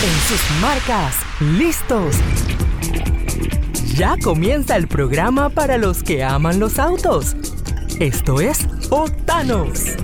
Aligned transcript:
En 0.00 0.20
sus 0.28 0.60
marcas, 0.60 1.16
listos. 1.40 2.14
Ya 3.96 4.14
comienza 4.22 4.76
el 4.76 4.86
programa 4.86 5.48
para 5.48 5.76
los 5.76 6.04
que 6.04 6.22
aman 6.22 6.60
los 6.60 6.78
autos. 6.78 7.34
Esto 7.98 8.40
es 8.40 8.68
Octanos. 8.90 9.96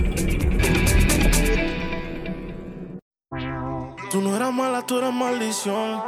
Tú 4.10 4.20
no 4.20 4.34
eras 4.34 4.52
mala, 4.52 4.84
tú 4.84 4.98
eras 4.98 5.14
maldición. 5.14 6.02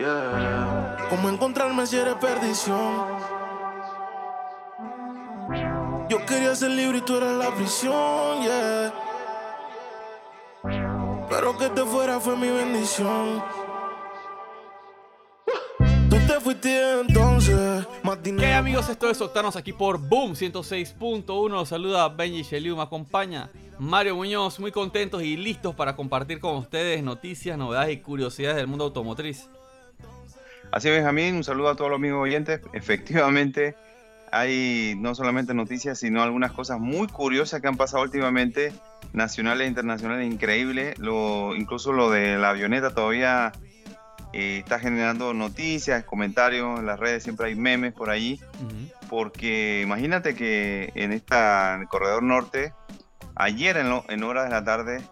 Yeah. 0.00 0.96
¿Cómo 1.10 1.28
encontrarme 1.28 1.86
si 1.86 1.96
eres 1.96 2.16
perdición? 2.16 3.06
Yo 6.08 6.26
quería 6.26 6.56
ser 6.56 6.72
libre 6.72 6.98
y 6.98 7.00
tú 7.02 7.18
eras 7.18 7.36
la 7.36 7.54
prisión, 7.54 8.42
yeah. 8.42 9.07
Pero 11.28 11.56
que 11.58 11.68
te 11.68 11.84
fuera 11.84 12.18
fue 12.20 12.36
mi 12.36 12.48
bendición. 12.48 13.42
Tú 16.08 16.16
te 16.26 16.40
fuiste 16.40 17.00
entonces. 17.00 17.86
¿Qué 18.38 18.52
amigos? 18.52 18.88
Esto 18.88 19.10
es 19.10 19.20
Octanos 19.20 19.56
aquí 19.56 19.72
por 19.72 19.98
Boom 19.98 20.32
106.1. 20.32 21.48
Los 21.50 21.68
saluda 21.68 22.08
Benji 22.08 22.42
Sheliu, 22.42 22.76
me 22.76 22.82
acompaña 22.82 23.50
Mario 23.78 24.16
Muñoz, 24.16 24.58
muy 24.58 24.72
contentos 24.72 25.22
y 25.22 25.36
listos 25.36 25.74
para 25.74 25.94
compartir 25.94 26.40
con 26.40 26.56
ustedes 26.56 27.02
noticias, 27.02 27.56
novedades 27.56 27.92
y 27.94 27.98
curiosidades 27.98 28.56
del 28.56 28.66
mundo 28.66 28.84
automotriz. 28.84 29.48
Así 30.70 30.88
es, 30.88 30.94
Benjamín, 30.94 31.36
un 31.36 31.44
saludo 31.44 31.68
a 31.68 31.76
todos 31.76 31.90
los 31.90 31.98
amigos 31.98 32.22
oyentes. 32.22 32.60
Efectivamente, 32.72 33.76
hay 34.32 34.94
no 34.98 35.14
solamente 35.14 35.54
noticias, 35.54 35.98
sino 35.98 36.22
algunas 36.22 36.52
cosas 36.52 36.78
muy 36.78 37.08
curiosas 37.08 37.60
que 37.60 37.68
han 37.68 37.76
pasado 37.76 38.02
últimamente, 38.02 38.72
nacionales 39.12 39.66
e 39.66 39.68
internacionales, 39.68 40.32
increíble. 40.32 40.94
Lo, 40.98 41.54
incluso 41.56 41.92
lo 41.92 42.10
de 42.10 42.38
la 42.38 42.50
avioneta 42.50 42.94
todavía 42.94 43.52
eh, 44.32 44.58
está 44.58 44.78
generando 44.78 45.32
noticias, 45.34 46.04
comentarios 46.04 46.78
en 46.78 46.86
las 46.86 47.00
redes, 47.00 47.22
siempre 47.22 47.46
hay 47.46 47.54
memes 47.54 47.94
por 47.94 48.10
allí, 48.10 48.40
porque 49.08 49.80
imagínate 49.82 50.34
que 50.34 50.92
en 50.94 51.12
esta 51.12 51.74
en 51.74 51.82
el 51.82 51.88
corredor 51.88 52.22
norte, 52.22 52.72
ayer 53.34 53.76
en, 53.76 53.90
en 54.08 54.22
horas 54.22 54.44
de 54.44 54.50
la 54.50 54.64
tarde, 54.64 55.02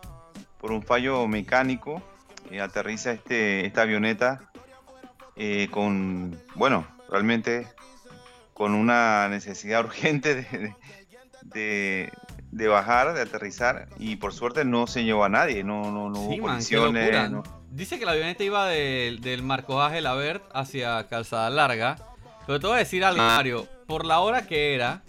por 0.58 0.72
un 0.72 0.82
fallo 0.82 1.26
mecánico, 1.28 2.02
eh, 2.50 2.60
aterriza 2.60 3.12
este, 3.12 3.66
esta 3.66 3.82
avioneta 3.82 4.50
eh, 5.36 5.68
con, 5.70 6.38
bueno, 6.54 6.86
realmente 7.10 7.66
con 8.56 8.72
una 8.74 9.28
necesidad 9.28 9.80
urgente 9.84 10.34
de, 10.34 10.74
de, 11.42 12.10
de, 12.50 12.68
bajar, 12.68 13.12
de 13.12 13.20
aterrizar, 13.20 13.86
y 13.98 14.16
por 14.16 14.32
suerte 14.32 14.64
no 14.64 14.86
se 14.86 15.04
llevó 15.04 15.24
a 15.24 15.28
nadie, 15.28 15.62
no, 15.62 15.90
no, 15.92 16.08
no 16.08 16.30
Sí, 16.30 16.40
hubo 16.40 16.46
man, 16.48 16.64
qué 16.66 17.28
no- 17.30 17.42
Dice 17.70 17.98
que 17.98 18.06
la 18.06 18.12
avioneta 18.12 18.42
iba 18.42 18.66
del, 18.66 19.20
del 19.20 19.42
Marco 19.42 19.82
Ángel 19.82 20.06
Avert 20.06 20.42
hacia 20.54 21.06
Calzada 21.08 21.50
Larga. 21.50 21.96
Pero 22.46 22.58
te 22.58 22.66
voy 22.66 22.76
a 22.76 22.78
decir 22.78 23.04
algo, 23.04 23.22
Mario. 23.22 23.66
Por 23.86 24.06
la 24.06 24.20
hora 24.20 24.46
que 24.46 24.74
era, 24.74 25.02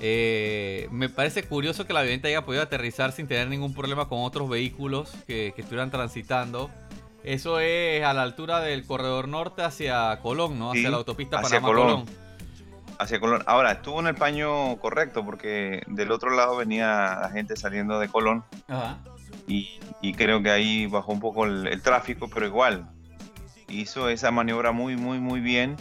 eh, 0.00 0.86
me 0.92 1.08
parece 1.08 1.42
curioso 1.42 1.84
que 1.86 1.92
la 1.92 2.00
avioneta 2.00 2.28
haya 2.28 2.44
podido 2.44 2.62
aterrizar 2.62 3.10
sin 3.10 3.26
tener 3.26 3.48
ningún 3.48 3.74
problema 3.74 4.08
con 4.08 4.20
otros 4.20 4.48
vehículos 4.48 5.10
que, 5.26 5.52
que 5.56 5.62
estuvieran 5.62 5.90
transitando. 5.90 6.70
Eso 7.24 7.58
es 7.58 8.04
a 8.04 8.12
la 8.14 8.22
altura 8.22 8.60
del 8.60 8.86
corredor 8.86 9.26
norte 9.26 9.62
hacia 9.62 10.16
Colón, 10.22 10.60
¿no? 10.60 10.70
Hacia 10.70 10.82
Sí, 10.84 10.88
la 10.90 10.98
autopista 10.98 11.40
hacia 11.40 11.60
Panamá-Colón. 11.60 12.06
Hacia 12.98 13.20
Colón. 13.20 13.42
Ahora, 13.46 13.72
estuvo 13.72 14.00
en 14.00 14.06
el 14.06 14.14
paño 14.14 14.76
correcto 14.78 15.24
porque 15.24 15.82
del 15.86 16.10
otro 16.12 16.30
lado 16.30 16.56
venía 16.56 17.18
la 17.20 17.30
gente 17.30 17.56
saliendo 17.56 17.98
de 17.98 18.08
Colón 18.08 18.44
Ajá. 18.68 18.98
y, 19.46 19.78
y 20.00 20.14
creo 20.14 20.42
que 20.42 20.50
ahí 20.50 20.86
bajó 20.86 21.12
un 21.12 21.20
poco 21.20 21.44
el, 21.44 21.66
el 21.66 21.82
tráfico, 21.82 22.28
pero 22.32 22.46
igual 22.46 22.88
hizo 23.68 24.08
esa 24.08 24.30
maniobra 24.30 24.72
muy, 24.72 24.96
muy, 24.96 25.18
muy 25.18 25.40
bien. 25.40 25.76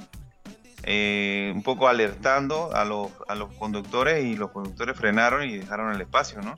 eh, 0.83 1.51
un 1.55 1.63
poco 1.63 1.87
alertando 1.87 2.75
a 2.75 2.85
los, 2.85 3.11
a 3.27 3.35
los 3.35 3.51
conductores 3.55 4.23
y 4.23 4.35
los 4.35 4.51
conductores 4.51 4.95
frenaron 4.95 5.43
y 5.43 5.57
dejaron 5.57 5.91
el 5.93 6.01
espacio, 6.01 6.41
¿no? 6.41 6.55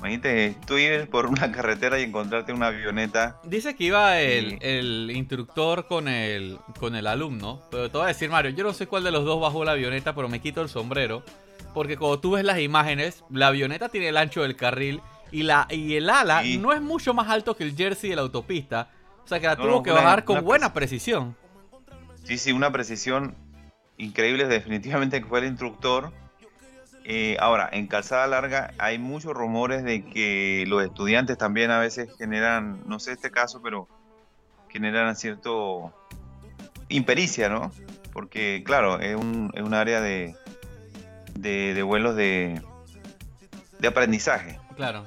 Imagínate, 0.00 0.56
tú 0.66 0.78
ir 0.78 1.08
por 1.08 1.26
una 1.26 1.52
carretera 1.52 1.98
y 2.00 2.04
encontrarte 2.04 2.52
una 2.52 2.68
avioneta. 2.68 3.38
Dice 3.44 3.76
que 3.76 3.84
iba 3.84 4.18
el, 4.18 4.58
el 4.62 5.10
instructor 5.14 5.86
con 5.86 6.08
el, 6.08 6.58
con 6.78 6.94
el 6.96 7.06
alumno. 7.06 7.62
Pero 7.70 7.90
te 7.90 7.96
voy 7.98 8.04
a 8.06 8.08
decir, 8.08 8.30
Mario, 8.30 8.50
yo 8.52 8.64
no 8.64 8.72
sé 8.72 8.86
cuál 8.86 9.04
de 9.04 9.10
los 9.10 9.24
dos 9.24 9.40
bajó 9.40 9.64
la 9.64 9.72
avioneta, 9.72 10.14
pero 10.14 10.28
me 10.28 10.40
quito 10.40 10.62
el 10.62 10.68
sombrero. 10.68 11.22
Porque 11.74 11.96
cuando 11.96 12.18
tú 12.18 12.32
ves 12.32 12.44
las 12.44 12.58
imágenes, 12.60 13.22
la 13.30 13.48
avioneta 13.48 13.88
tiene 13.90 14.08
el 14.08 14.16
ancho 14.16 14.42
del 14.42 14.56
carril 14.56 15.00
y, 15.30 15.42
la, 15.44 15.66
y 15.70 15.94
el 15.96 16.08
ala 16.10 16.42
Sí. 16.42 16.58
no 16.58 16.72
es 16.72 16.80
mucho 16.80 17.14
más 17.14 17.28
alto 17.28 17.54
que 17.56 17.62
el 17.64 17.76
jersey 17.76 18.10
de 18.10 18.16
la 18.16 18.22
autopista. 18.22 18.88
O 19.24 19.28
sea 19.28 19.38
que 19.38 19.46
la 19.46 19.54
No, 19.54 19.62
tuvo 19.62 19.70
no, 19.76 19.82
que 19.82 19.92
una- 19.92 20.00
bajar 20.00 20.24
con 20.24 20.42
buena 20.42 20.72
precisión. 20.72 21.36
Sí, 22.24 22.38
sí, 22.38 22.52
una 22.52 22.72
precisión 22.72 23.34
increíble, 23.98 24.46
definitivamente 24.48 25.20
que 25.20 25.26
fue 25.28 25.40
el 25.40 25.46
instructor. 25.46 26.10
Eh, 27.04 27.36
ahora, 27.40 27.68
en 27.72 27.86
calzada 27.86 28.26
larga 28.26 28.72
hay 28.78 28.98
muchos 28.98 29.32
rumores 29.34 29.82
de 29.82 30.04
que 30.04 30.64
los 30.68 30.82
estudiantes 30.82 31.38
también 31.38 31.70
a 31.70 31.78
veces 31.78 32.08
generan, 32.18 32.82
no 32.86 32.98
sé 32.98 33.12
este 33.12 33.30
caso, 33.30 33.60
pero 33.62 33.88
generan 34.68 35.16
cierto 35.16 35.92
impericia, 36.88 37.48
¿no? 37.48 37.72
Porque, 38.12 38.62
claro, 38.64 39.00
es 39.00 39.16
un, 39.16 39.50
es 39.54 39.62
un 39.62 39.74
área 39.74 40.00
de, 40.00 40.34
de, 41.34 41.74
de 41.74 41.82
vuelos 41.82 42.16
de, 42.16 42.60
de 43.78 43.88
aprendizaje. 43.88 44.58
Claro. 44.76 45.06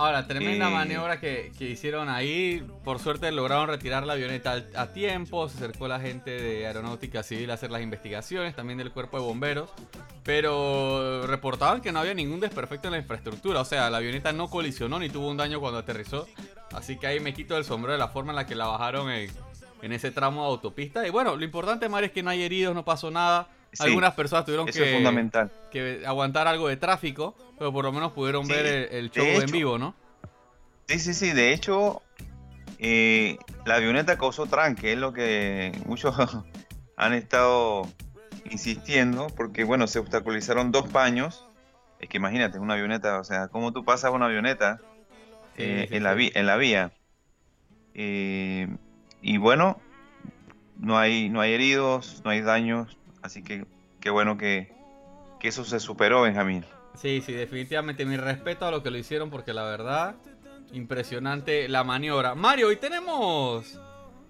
Ahora, 0.00 0.26
tremenda 0.26 0.68
Eh, 0.68 0.72
maniobra 0.72 1.20
que, 1.20 1.52
que 1.58 1.68
hicieron 1.68 2.08
ahí. 2.08 2.66
Por 2.84 2.98
suerte 2.98 3.30
lograron 3.32 3.68
retirar 3.68 4.06
la 4.06 4.14
avioneta 4.14 4.52
al- 4.52 4.70
a 4.74 4.86
tiempo. 4.92 5.48
Se 5.48 5.56
acercó 5.58 5.88
la 5.88 6.00
gente 6.00 6.30
de 6.30 6.66
Aeronáutica 6.66 7.22
Civil 7.22 7.50
a 7.50 7.54
hacer 7.54 7.70
las 7.70 7.82
investigaciones, 7.82 8.56
también 8.56 8.78
del 8.78 8.90
cuerpo 8.92 9.18
de 9.18 9.24
bomberos. 9.24 9.70
Pero 10.24 11.26
reportaban 11.26 11.80
que 11.80 11.92
no 11.92 11.98
había 11.98 12.14
ningún 12.14 12.40
desperfecto 12.40 12.88
en 12.88 12.92
la 12.92 12.98
infraestructura. 12.98 13.60
O 13.60 13.64
sea, 13.64 13.90
la 13.90 13.98
avioneta 13.98 14.32
no 14.32 14.48
colisionó 14.48 14.98
ni 14.98 15.08
tuvo 15.08 15.28
un 15.28 15.36
daño 15.36 15.60
cuando 15.60 15.78
aterrizó. 15.78 16.26
Así 16.72 16.96
que 16.98 17.06
ahí 17.06 17.20
me 17.20 17.34
quito 17.34 17.56
el 17.56 17.64
sombrero 17.64 17.92
de 17.94 17.98
la 17.98 18.08
forma 18.08 18.30
en 18.32 18.36
la 18.36 18.46
que 18.46 18.54
la 18.54 18.66
bajaron 18.66 19.10
en, 19.10 19.30
en 19.82 19.92
ese 19.92 20.10
tramo 20.10 20.42
de 20.42 20.48
autopista. 20.50 21.06
Y 21.06 21.10
bueno, 21.10 21.36
lo 21.36 21.44
importante, 21.44 21.88
Mario, 21.88 22.06
es 22.06 22.12
que 22.12 22.22
no 22.22 22.30
hay 22.30 22.42
heridos, 22.42 22.74
no 22.74 22.84
pasó 22.84 23.10
nada. 23.10 23.48
Sí, 23.72 23.84
Algunas 23.84 24.14
personas 24.14 24.44
tuvieron 24.44 24.68
Eso 24.68 24.78
que 24.80 24.90
es 24.90 24.94
fundamental. 24.96 25.50
que 25.70 26.02
aguantar 26.04 26.48
algo 26.48 26.68
de 26.68 26.76
tráfico, 26.76 27.36
pero 27.58 27.72
por 27.72 27.84
lo 27.84 27.92
menos 27.92 28.12
pudieron 28.12 28.44
Sí, 28.46 28.52
ver 28.52 28.88
el, 28.92 29.10
show 29.10 29.24
en 29.24 29.50
vivo, 29.50 29.78
¿no? 29.78 29.94
Sí, 30.88 30.98
sí, 30.98 31.14
sí. 31.14 31.32
De 31.32 31.52
hecho, 31.52 32.02
eh, 32.78 33.38
la 33.64 33.76
avioneta 33.76 34.18
causó 34.18 34.46
tranque, 34.46 34.92
es 34.92 34.98
lo 34.98 35.12
que 35.12 35.72
muchos 35.86 36.16
han 36.96 37.12
estado 37.12 37.86
insistiendo, 38.50 39.28
porque 39.36 39.64
bueno, 39.64 39.86
se 39.86 39.98
obstaculizaron 39.98 40.72
dos 40.72 40.88
paños. 40.88 41.46
Es 42.00 42.08
que 42.08 42.16
imagínate, 42.16 42.58
una 42.58 42.74
avioneta, 42.74 43.20
o 43.20 43.24
sea, 43.24 43.48
¿cómo 43.48 43.72
tú 43.72 43.84
pasas 43.84 44.10
una 44.12 44.26
avioneta 44.26 44.80
eh, 45.56 45.86
sí, 45.88 45.96
en, 45.96 46.02
la 46.02 46.16
en 46.18 46.46
la 46.46 46.56
vía? 46.56 46.92
Eh, 47.94 48.68
y 49.22 49.36
bueno, 49.36 49.80
no 50.78 50.98
hay, 50.98 51.28
no 51.28 51.40
hay 51.40 51.52
heridos, 51.52 52.22
no 52.24 52.30
hay 52.30 52.40
daños, 52.40 52.96
así 53.22 53.42
que 53.42 53.64
qué 54.00 54.10
bueno 54.10 54.36
que, 54.38 54.72
que 55.38 55.48
eso 55.48 55.64
se 55.64 55.80
superó, 55.80 56.22
Benjamín. 56.22 56.64
Sí, 56.94 57.22
sí, 57.24 57.32
definitivamente 57.32 58.04
mi 58.04 58.16
respeto 58.16 58.66
a 58.66 58.70
lo 58.70 58.82
que 58.82 58.90
lo 58.90 58.98
hicieron 58.98 59.30
porque 59.30 59.52
la 59.52 59.64
verdad, 59.64 60.14
impresionante 60.72 61.68
la 61.68 61.84
maniobra. 61.84 62.34
Mario, 62.34 62.68
hoy 62.68 62.76
tenemos 62.76 63.78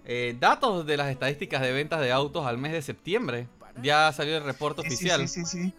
eh, 0.05 0.35
datos 0.39 0.85
de 0.85 0.97
las 0.97 1.09
estadísticas 1.09 1.61
de 1.61 1.71
ventas 1.73 1.99
de 2.01 2.11
autos 2.11 2.45
al 2.45 2.57
mes 2.57 2.71
de 2.71 2.81
septiembre. 2.81 3.47
Ya 3.81 4.11
salió 4.11 4.37
el 4.37 4.43
reporte 4.43 4.81
Sí, 4.81 4.87
oficial. 4.87 5.27
Sí, 5.27 5.45
sí, 5.45 5.45
sí. 5.45 5.73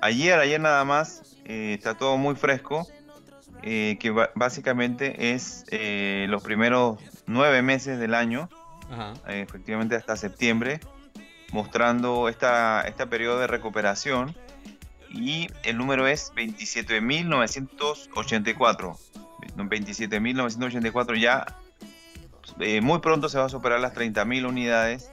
Ayer, 0.00 0.38
ayer 0.38 0.60
nada 0.60 0.84
más, 0.84 1.36
eh, 1.44 1.74
está 1.76 1.94
todo 1.96 2.16
muy 2.16 2.36
fresco, 2.36 2.86
eh, 3.62 3.96
que 3.98 4.10
básicamente 4.36 5.32
es 5.34 5.64
eh, 5.70 6.26
los 6.28 6.42
primeros 6.42 6.98
nueve 7.26 7.62
meses 7.62 7.98
del 7.98 8.14
año, 8.14 8.48
Ajá. 8.90 9.14
efectivamente 9.26 9.96
hasta 9.96 10.16
septiembre, 10.16 10.78
mostrando 11.52 12.28
esta, 12.28 12.82
este 12.82 13.06
periodo 13.06 13.38
de 13.40 13.46
recuperación 13.46 14.36
y 15.10 15.48
el 15.62 15.78
número 15.78 16.06
es 16.06 16.34
27.984. 16.34 18.98
27.984 19.56 21.18
ya 21.18 21.46
eh, 22.60 22.80
muy 22.80 23.00
pronto 23.00 23.28
se 23.28 23.38
va 23.38 23.46
a 23.46 23.48
superar 23.48 23.80
las 23.80 23.94
30.000 23.94 24.48
unidades 24.48 25.10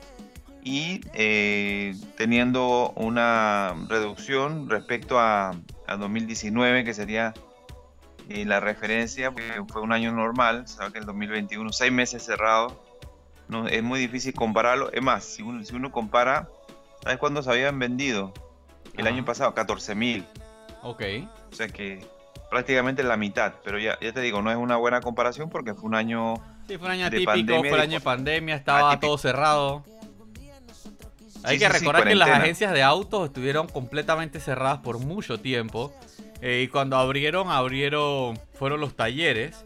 y 0.64 1.02
eh, 1.14 1.96
teniendo 2.18 2.92
una 2.96 3.74
reducción 3.88 4.70
respecto 4.70 5.20
a, 5.20 5.56
a 5.88 5.98
2019 5.98 6.84
que 6.84 6.94
sería 6.94 7.34
eh, 8.30 8.46
la 8.46 8.60
referencia, 8.60 9.32
porque 9.32 9.64
fue 9.72 9.82
un 9.84 9.92
año 9.92 10.12
normal, 10.12 10.68
sabe 10.68 10.94
que 10.94 11.00
el 11.00 11.06
2021, 11.06 11.72
seis 11.72 11.92
meses 11.92 12.24
cerrados, 12.24 12.74
no, 13.48 13.68
es 13.68 13.84
muy 13.84 14.00
difícil 14.00 14.34
compararlo. 14.34 14.92
Es 14.92 15.02
más, 15.02 15.24
si 15.24 15.42
uno, 15.44 15.64
si 15.64 15.76
uno 15.76 15.92
compara, 15.92 16.50
¿sabes 17.04 17.18
cuándo 17.18 17.42
se 17.44 17.50
habían 17.50 17.78
vendido? 17.80 18.34
El 18.98 19.08
año 19.08 19.26
pasado, 19.26 19.54
14 19.54 19.94
mil. 19.96 20.26
Ok. 20.82 21.02
O 21.52 21.56
sea 21.56 21.68
que 21.68 22.06
prácticamente 22.50 23.04
la 23.04 23.18
mitad. 23.18 23.54
Pero 23.64 23.78
ya, 23.80 23.98
ya 24.00 24.14
te 24.14 24.22
digo, 24.22 24.42
no 24.42 24.52
es 24.52 24.58
una 24.58 24.78
buena 24.78 25.02
comparación 25.02 25.50
porque 25.50 25.74
fue 25.74 25.84
un 25.86 25.96
año 25.96 26.36
Sí, 26.68 26.78
fue 26.78 26.88
un 26.88 26.94
año 26.94 27.04
de 27.06 27.12
típico, 27.12 27.32
pandemia, 27.32 27.60
fue 27.70 27.78
el 27.78 27.82
año 27.82 28.00
de 28.00 28.02
pandemia, 28.02 28.56
estaba 28.56 28.92
Atípico. 28.92 29.08
todo 29.08 29.18
cerrado. 29.18 29.84
Hay 31.44 31.60
Sí, 31.60 31.66
que 31.66 31.72
sí, 31.72 31.72
sí, 31.74 31.80
recordar 31.80 32.08
que 32.08 32.16
las 32.16 32.30
agencias 32.30 32.74
de 32.74 32.82
autos 32.82 33.28
estuvieron 33.28 33.68
completamente 33.68 34.40
cerradas 34.40 34.80
por 34.80 34.98
mucho 35.00 35.40
tiempo. 35.40 35.94
eh, 36.42 36.62
y 36.64 36.68
cuando 36.68 36.98
abrieron, 36.98 37.50
abrieron, 37.50 38.40
fueron 38.54 38.80
los 38.82 38.96
talleres, 38.96 39.64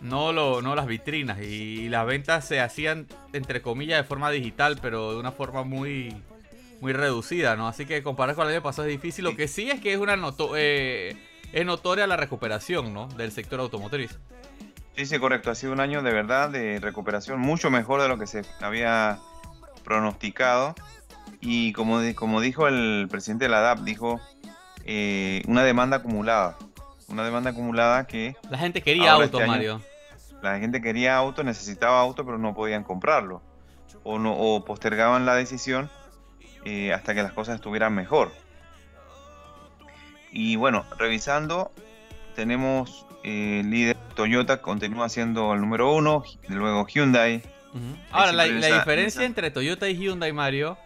no, 0.00 0.32
lo, 0.32 0.62
no 0.62 0.74
las 0.74 0.86
vitrinas. 0.86 1.40
Y, 1.40 1.88
las 1.88 2.06
ventas 2.06 2.44
se 2.46 2.60
hacían, 2.60 3.06
entre 3.32 3.62
comillas, 3.62 3.98
de 4.02 4.04
forma 4.04 4.30
digital, 4.30 4.78
pero 4.80 5.12
de 5.12 5.18
una 5.18 5.32
forma 5.32 5.62
muy, 5.64 6.14
muy 6.80 6.92
reducida, 6.92 7.56
¿no? 7.56 7.68
Así 7.68 7.86
que 7.86 8.02
comparar 8.02 8.34
con 8.34 8.46
el 8.46 8.54
año 8.54 8.62
pasado 8.62 8.88
es 8.88 8.92
difícil. 8.92 9.24
Lo 9.24 9.36
que 9.36 9.48
sí 9.48 9.70
es 9.70 9.80
que 9.80 9.92
es 9.92 9.98
una 9.98 10.16
noto- 10.16 10.52
eh, 10.56 11.16
es 11.52 11.66
notoria 11.66 12.06
la 12.06 12.16
recuperación, 12.16 12.94
¿no? 12.94 13.08
Del 13.08 13.32
sector 13.32 13.60
automotriz. 13.60 14.18
Sí, 14.96 15.06
sí, 15.06 15.18
correcto. 15.18 15.50
Ha 15.50 15.54
sido 15.54 15.72
un 15.72 15.80
año 15.80 16.02
de 16.02 16.12
verdad 16.12 16.50
de 16.50 16.78
recuperación 16.80 17.40
mucho 17.40 17.70
mejor 17.70 18.02
de 18.02 18.08
lo 18.08 18.18
que 18.18 18.26
se 18.26 18.42
había 18.60 19.18
pronosticado. 19.84 20.74
Y 21.40 21.72
como, 21.72 22.00
como 22.14 22.40
dijo 22.40 22.68
el 22.68 23.08
presidente 23.10 23.46
de 23.46 23.48
la 23.50 23.60
DAP, 23.60 23.80
dijo 23.80 24.20
eh, 24.84 25.42
una 25.46 25.64
demanda 25.64 25.98
acumulada. 25.98 26.56
Una 27.08 27.24
demanda 27.24 27.50
acumulada 27.50 28.06
que 28.06 28.36
La 28.50 28.58
gente 28.58 28.82
quería 28.82 29.12
Ahora 29.12 29.24
autos, 29.24 29.40
este 29.40 29.50
Mario. 29.50 29.80
La 30.42 30.58
gente 30.58 30.80
quería 30.80 31.16
auto, 31.16 31.42
necesitaba 31.44 32.00
auto, 32.00 32.24
pero 32.24 32.38
no 32.38 32.54
podían 32.54 32.82
comprarlo. 32.84 33.42
O, 34.02 34.18
no, 34.18 34.34
o 34.36 34.64
postergaban 34.64 35.26
la 35.26 35.34
decisión 35.34 35.90
eh, 36.64 36.92
hasta 36.92 37.14
que 37.14 37.22
las 37.22 37.32
cosas 37.32 37.56
estuvieran 37.56 37.94
mejor. 37.94 38.32
Y 40.32 40.56
bueno, 40.56 40.84
revisando, 40.98 41.72
tenemos 42.36 43.06
eh, 43.24 43.60
el 43.60 43.70
líder 43.70 43.96
Toyota, 44.14 44.62
continúa 44.62 45.08
siendo 45.08 45.52
el 45.54 45.60
número 45.60 45.92
uno, 45.92 46.22
luego 46.48 46.86
Hyundai. 46.86 47.42
Ahora, 48.10 48.32
la, 48.32 48.46
la 48.46 48.66
diferencia 48.78 49.20
esa- 49.20 49.24
entre 49.24 49.50
Toyota 49.50 49.88
y 49.88 49.96
Hyundai, 49.96 50.32
Mario, 50.32 50.78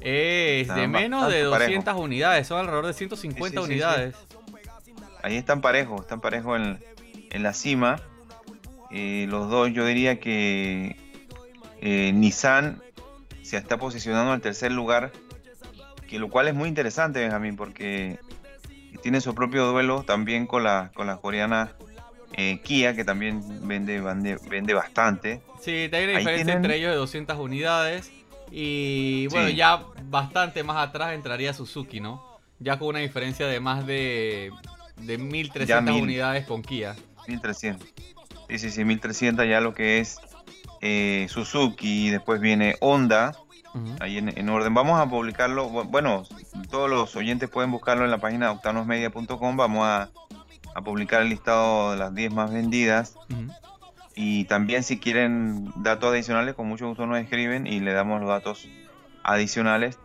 es 0.00 0.68
de 0.68 0.88
menos 0.88 1.28
de 1.28 1.44
bastante 1.46 1.74
200 1.74 1.96
unidades. 1.96 2.46
Son 2.46 2.58
alrededor 2.60 2.86
de 2.86 2.92
150 2.92 3.48
Sí, 3.48 3.50
sí, 3.50 3.56
sí, 3.56 3.66
sí. 3.66 3.72
unidades. 3.72 4.16
Ahí 5.22 5.36
están 5.36 5.60
parejos, 5.62 6.02
están 6.02 6.20
parejos 6.20 6.58
en, 6.60 6.78
en 7.30 7.42
la 7.42 7.54
cima. 7.54 8.00
Eh, 8.96 9.26
los 9.28 9.50
dos, 9.50 9.72
yo 9.72 9.84
diría 9.84 10.20
que 10.20 10.96
eh, 11.80 12.12
Nissan 12.14 12.80
se 13.42 13.56
está 13.56 13.76
posicionando 13.76 14.30
en 14.30 14.36
el 14.36 14.40
tercer 14.40 14.70
lugar, 14.70 15.10
que 16.08 16.18
lo 16.20 16.30
cual 16.30 16.46
es 16.48 16.54
muy 16.54 16.68
interesante, 16.68 17.18
Benjamín, 17.20 17.56
porque 17.56 18.18
tiene 19.02 19.20
su 19.20 19.34
propio 19.34 19.66
duelo 19.66 20.04
también 20.04 20.46
con 20.46 20.62
la, 20.62 20.92
con 20.94 21.08
la 21.08 21.16
coreana 21.16 21.72
eh, 22.36 22.60
Kia, 22.62 22.94
que 22.94 23.04
también 23.04 23.42
vende, 23.66 24.00
vende, 24.00 24.38
vende 24.48 24.74
bastante. 24.74 25.42
Sí, 25.60 25.72
hay 25.92 26.04
una 26.04 26.18
diferencia 26.18 26.34
tienen- 26.36 26.56
entre 26.56 26.76
ellos 26.76 26.90
de 26.92 26.96
200 26.96 27.36
unidades. 27.38 28.10
Y 28.50 29.26
bueno, 29.28 29.48
Sí. 29.48 29.56
ya 29.56 29.82
bastante 30.04 30.62
más 30.62 30.76
atrás 30.76 31.12
entraría 31.14 31.52
Suzuki, 31.52 31.98
¿no? 32.00 32.38
Ya 32.60 32.78
con 32.78 32.88
una 32.88 33.00
diferencia 33.00 33.46
de 33.48 33.58
más 33.58 33.84
de, 33.86 34.50
de 34.98 35.18
1300 35.18 35.94
mil. 35.94 36.02
unidades 36.04 36.46
con 36.46 36.62
Kia. 36.62 36.94
1300. 37.26 37.88
Sí, 38.48 38.58
sí, 38.58 38.70
sí, 38.70 38.84
1300 38.84 39.46
ya 39.48 39.60
lo 39.60 39.74
que 39.74 39.98
es 40.00 40.18
eh, 40.80 41.26
Suzuki, 41.30 42.10
después 42.10 42.40
viene 42.40 42.76
Honda, 42.80 43.34
ahí 44.00 44.18
en, 44.18 44.36
en 44.38 44.48
orden. 44.50 44.74
Vamos 44.74 45.00
a 45.00 45.08
publicarlo, 45.08 45.68
bu- 45.70 45.88
bueno, 45.90 46.22
todos 46.70 46.88
los 46.90 47.16
oyentes 47.16 47.48
pueden 47.50 47.70
buscarlo 47.70 48.04
en 48.04 48.10
la 48.10 48.18
página 48.18 48.50
octanosmedia.com, 48.52 49.56
vamos 49.56 49.84
a, 49.86 50.10
a 50.74 50.80
publicar 50.82 51.22
el 51.22 51.30
listado 51.30 51.92
de 51.92 51.96
las 51.96 52.14
10 52.14 52.32
más 52.32 52.52
vendidas 52.52 53.16
y 54.14 54.44
también 54.44 54.82
si 54.84 54.98
quieren 55.00 55.72
datos 55.76 56.10
adicionales, 56.12 56.54
con 56.54 56.68
mucho 56.68 56.86
gusto 56.86 57.06
nos 57.06 57.18
escriben 57.18 57.66
y 57.66 57.80
le 57.80 57.92
damos 57.92 58.20
los 58.20 58.28
datos 58.28 58.68
adicionales. 59.24 59.98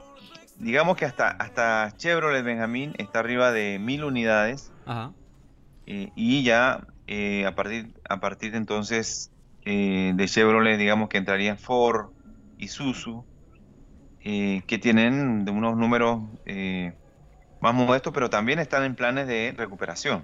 Digamos 0.57 0.97
que 0.97 1.05
hasta, 1.05 1.27
hasta 1.29 1.93
Chevrolet 1.97 2.43
Benjamín 2.43 2.93
está 2.97 3.19
arriba 3.19 3.51
de 3.51 3.79
1000 3.79 4.03
unidades 4.03 4.71
Ajá. 4.85 5.13
eh, 5.85 6.11
y 6.15 6.43
ya 6.43 6.81
eh, 7.11 7.45
a 7.47 7.55
partir 7.55 7.93
a 8.07 8.19
partir 8.19 8.51
de 8.51 8.57
entonces 8.59 9.31
eh, 9.65 10.11
de 10.15 10.27
Chevrolet 10.27 10.77
digamos 10.77 11.09
que 11.09 11.17
entrarían 11.17 11.57
Ford 11.57 12.11
y 12.59 12.67
Suzu 12.67 13.25
eh, 14.21 14.61
que 14.67 14.77
tienen 14.77 15.43
de 15.45 15.51
unos 15.51 15.75
números 15.75 16.21
eh, 16.45 16.93
más 17.61 17.73
modestos 17.73 18.13
pero 18.13 18.29
también 18.29 18.59
están 18.59 18.83
en 18.83 18.95
planes 18.95 19.27
de 19.27 19.53
recuperación 19.57 20.23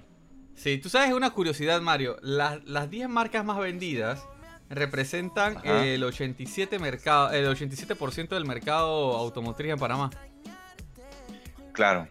Sí, 0.54 0.78
tú 0.78 0.88
sabes 0.88 1.12
una 1.12 1.32
curiosidad, 1.32 1.82
Mario. 1.82 2.16
Las, 2.22 2.64
las 2.64 2.90
10 2.90 3.10
marcas 3.10 3.44
más 3.44 3.58
vendidas 3.60 4.26
representan 4.70 5.58
Ajá. 5.58 5.84
el 5.86 6.02
87 6.02 6.80
mercado, 6.80 7.32
el 7.32 7.46
87% 7.46 8.30
del 8.30 8.46
mercado 8.46 9.18
automotriz 9.18 9.74
en 9.74 9.80
Panamá. 9.80 10.12
claro 11.74 12.08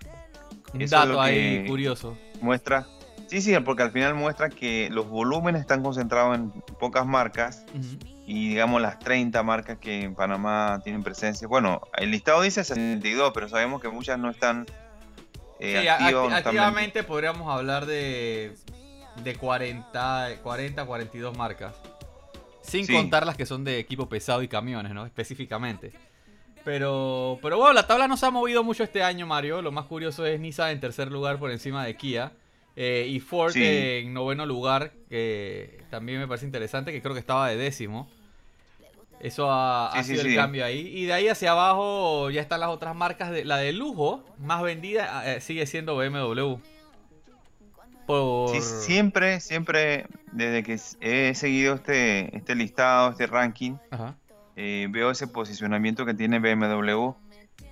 Un 0.74 0.82
Eso 0.82 0.96
dato 0.96 1.20
ahí 1.22 1.64
curioso. 1.66 2.18
muestra 2.42 2.86
sí 3.28 3.40
sí 3.40 3.54
porque 3.64 3.82
al 3.82 3.90
final 3.90 4.14
muestra 4.14 4.48
que 4.50 4.88
los 4.90 5.08
volúmenes 5.08 5.60
están 5.60 5.82
concentrados 5.82 6.36
en 6.36 6.50
pocas 6.78 7.06
marcas 7.06 7.64
y 8.26 8.48
digamos 8.50 8.80
las 8.80 8.98
30 8.98 9.42
marcas 9.42 9.78
que 9.78 10.02
en 10.02 10.14
Panamá 10.14 10.80
tienen 10.82 11.02
presencia 11.02 11.46
bueno 11.48 11.80
el 11.96 12.10
listado 12.10 12.42
dice 12.42 12.64
62 12.64 13.32
pero 13.34 13.48
sabemos 13.48 13.80
que 13.82 13.88
muchas 13.88 14.18
no 14.18 14.30
están 14.30 14.66
eh, 15.60 15.80
Sí, 15.82 15.88
activas 15.88 16.12
no 16.12 16.24
están 16.24 16.46
activamente 16.46 17.02
podríamos 17.04 17.48
hablar 17.54 17.86
de, 17.86 18.54
de 19.22 19.36
40, 19.36 20.38
40, 20.42 20.84
42 20.84 21.36
marcas. 21.36 21.74
Sin 22.60 22.86
Sí. 22.86 22.92
contar 22.92 23.24
las 23.26 23.36
que 23.36 23.46
son 23.46 23.62
de 23.62 23.78
equipo 23.78 24.08
pesado 24.08 24.42
y 24.42 24.48
camiones, 24.48 24.92
¿no? 24.94 25.04
Específicamente. 25.06 25.92
Pero, 26.64 27.38
pero 27.42 27.58
bueno, 27.58 27.74
la 27.74 27.86
tabla 27.86 28.08
no 28.08 28.16
se 28.16 28.24
ha 28.26 28.30
movido 28.30 28.64
mucho 28.64 28.82
este 28.84 29.02
año, 29.02 29.26
Mario. 29.26 29.60
Lo 29.60 29.70
más 29.70 29.84
curioso 29.84 30.24
es 30.24 30.40
Nissan 30.40 30.70
en 30.70 30.80
tercer 30.80 31.12
lugar 31.12 31.38
por 31.38 31.50
encima 31.50 31.84
de 31.84 31.94
Kia. 31.96 32.32
Eh, 32.76 33.06
y 33.08 33.20
Ford 33.20 33.52
Sí. 33.52 33.62
en 33.64 34.12
noveno 34.12 34.46
lugar, 34.46 34.92
que 35.08 35.82
también 35.90 36.18
me 36.18 36.26
parece 36.28 36.46
interesante, 36.46 36.92
que 36.92 37.00
creo 37.02 37.14
que 37.14 37.20
estaba 37.20 37.48
de 37.48 37.56
décimo. 37.56 38.08
Eso 39.20 39.50
ha, 39.50 39.90
Sí, 39.92 39.98
ha 39.98 40.02
sí, 40.02 40.16
sido 40.16 40.26
el 40.28 40.34
cambio 40.34 40.64
ahí. 40.66 40.80
Y 40.88 41.06
de 41.06 41.12
ahí 41.14 41.28
hacia 41.28 41.52
abajo 41.52 42.30
ya 42.30 42.40
están 42.42 42.60
las 42.60 42.68
otras 42.68 42.94
marcas. 42.94 43.30
De, 43.30 43.44
la 43.44 43.56
de 43.56 43.72
lujo 43.72 44.22
más 44.38 44.60
vendida 44.62 45.22
eh, 45.36 45.40
sigue 45.40 45.66
siendo 45.66 45.96
BMW. 45.96 46.56
Por... 48.06 48.60
Siempre, 48.60 49.40
siempre, 49.40 50.06
desde 50.32 50.62
que 50.62 50.78
he 51.00 51.34
seguido 51.34 51.74
este, 51.76 52.36
este 52.36 52.54
listado, 52.54 53.10
este 53.12 53.26
ranking, 53.26 53.76
Ajá. 53.90 54.14
eh, 54.56 54.88
veo 54.90 55.10
ese 55.10 55.26
posicionamiento 55.26 56.04
que 56.04 56.12
tiene 56.12 56.38
BMW. 56.38 57.12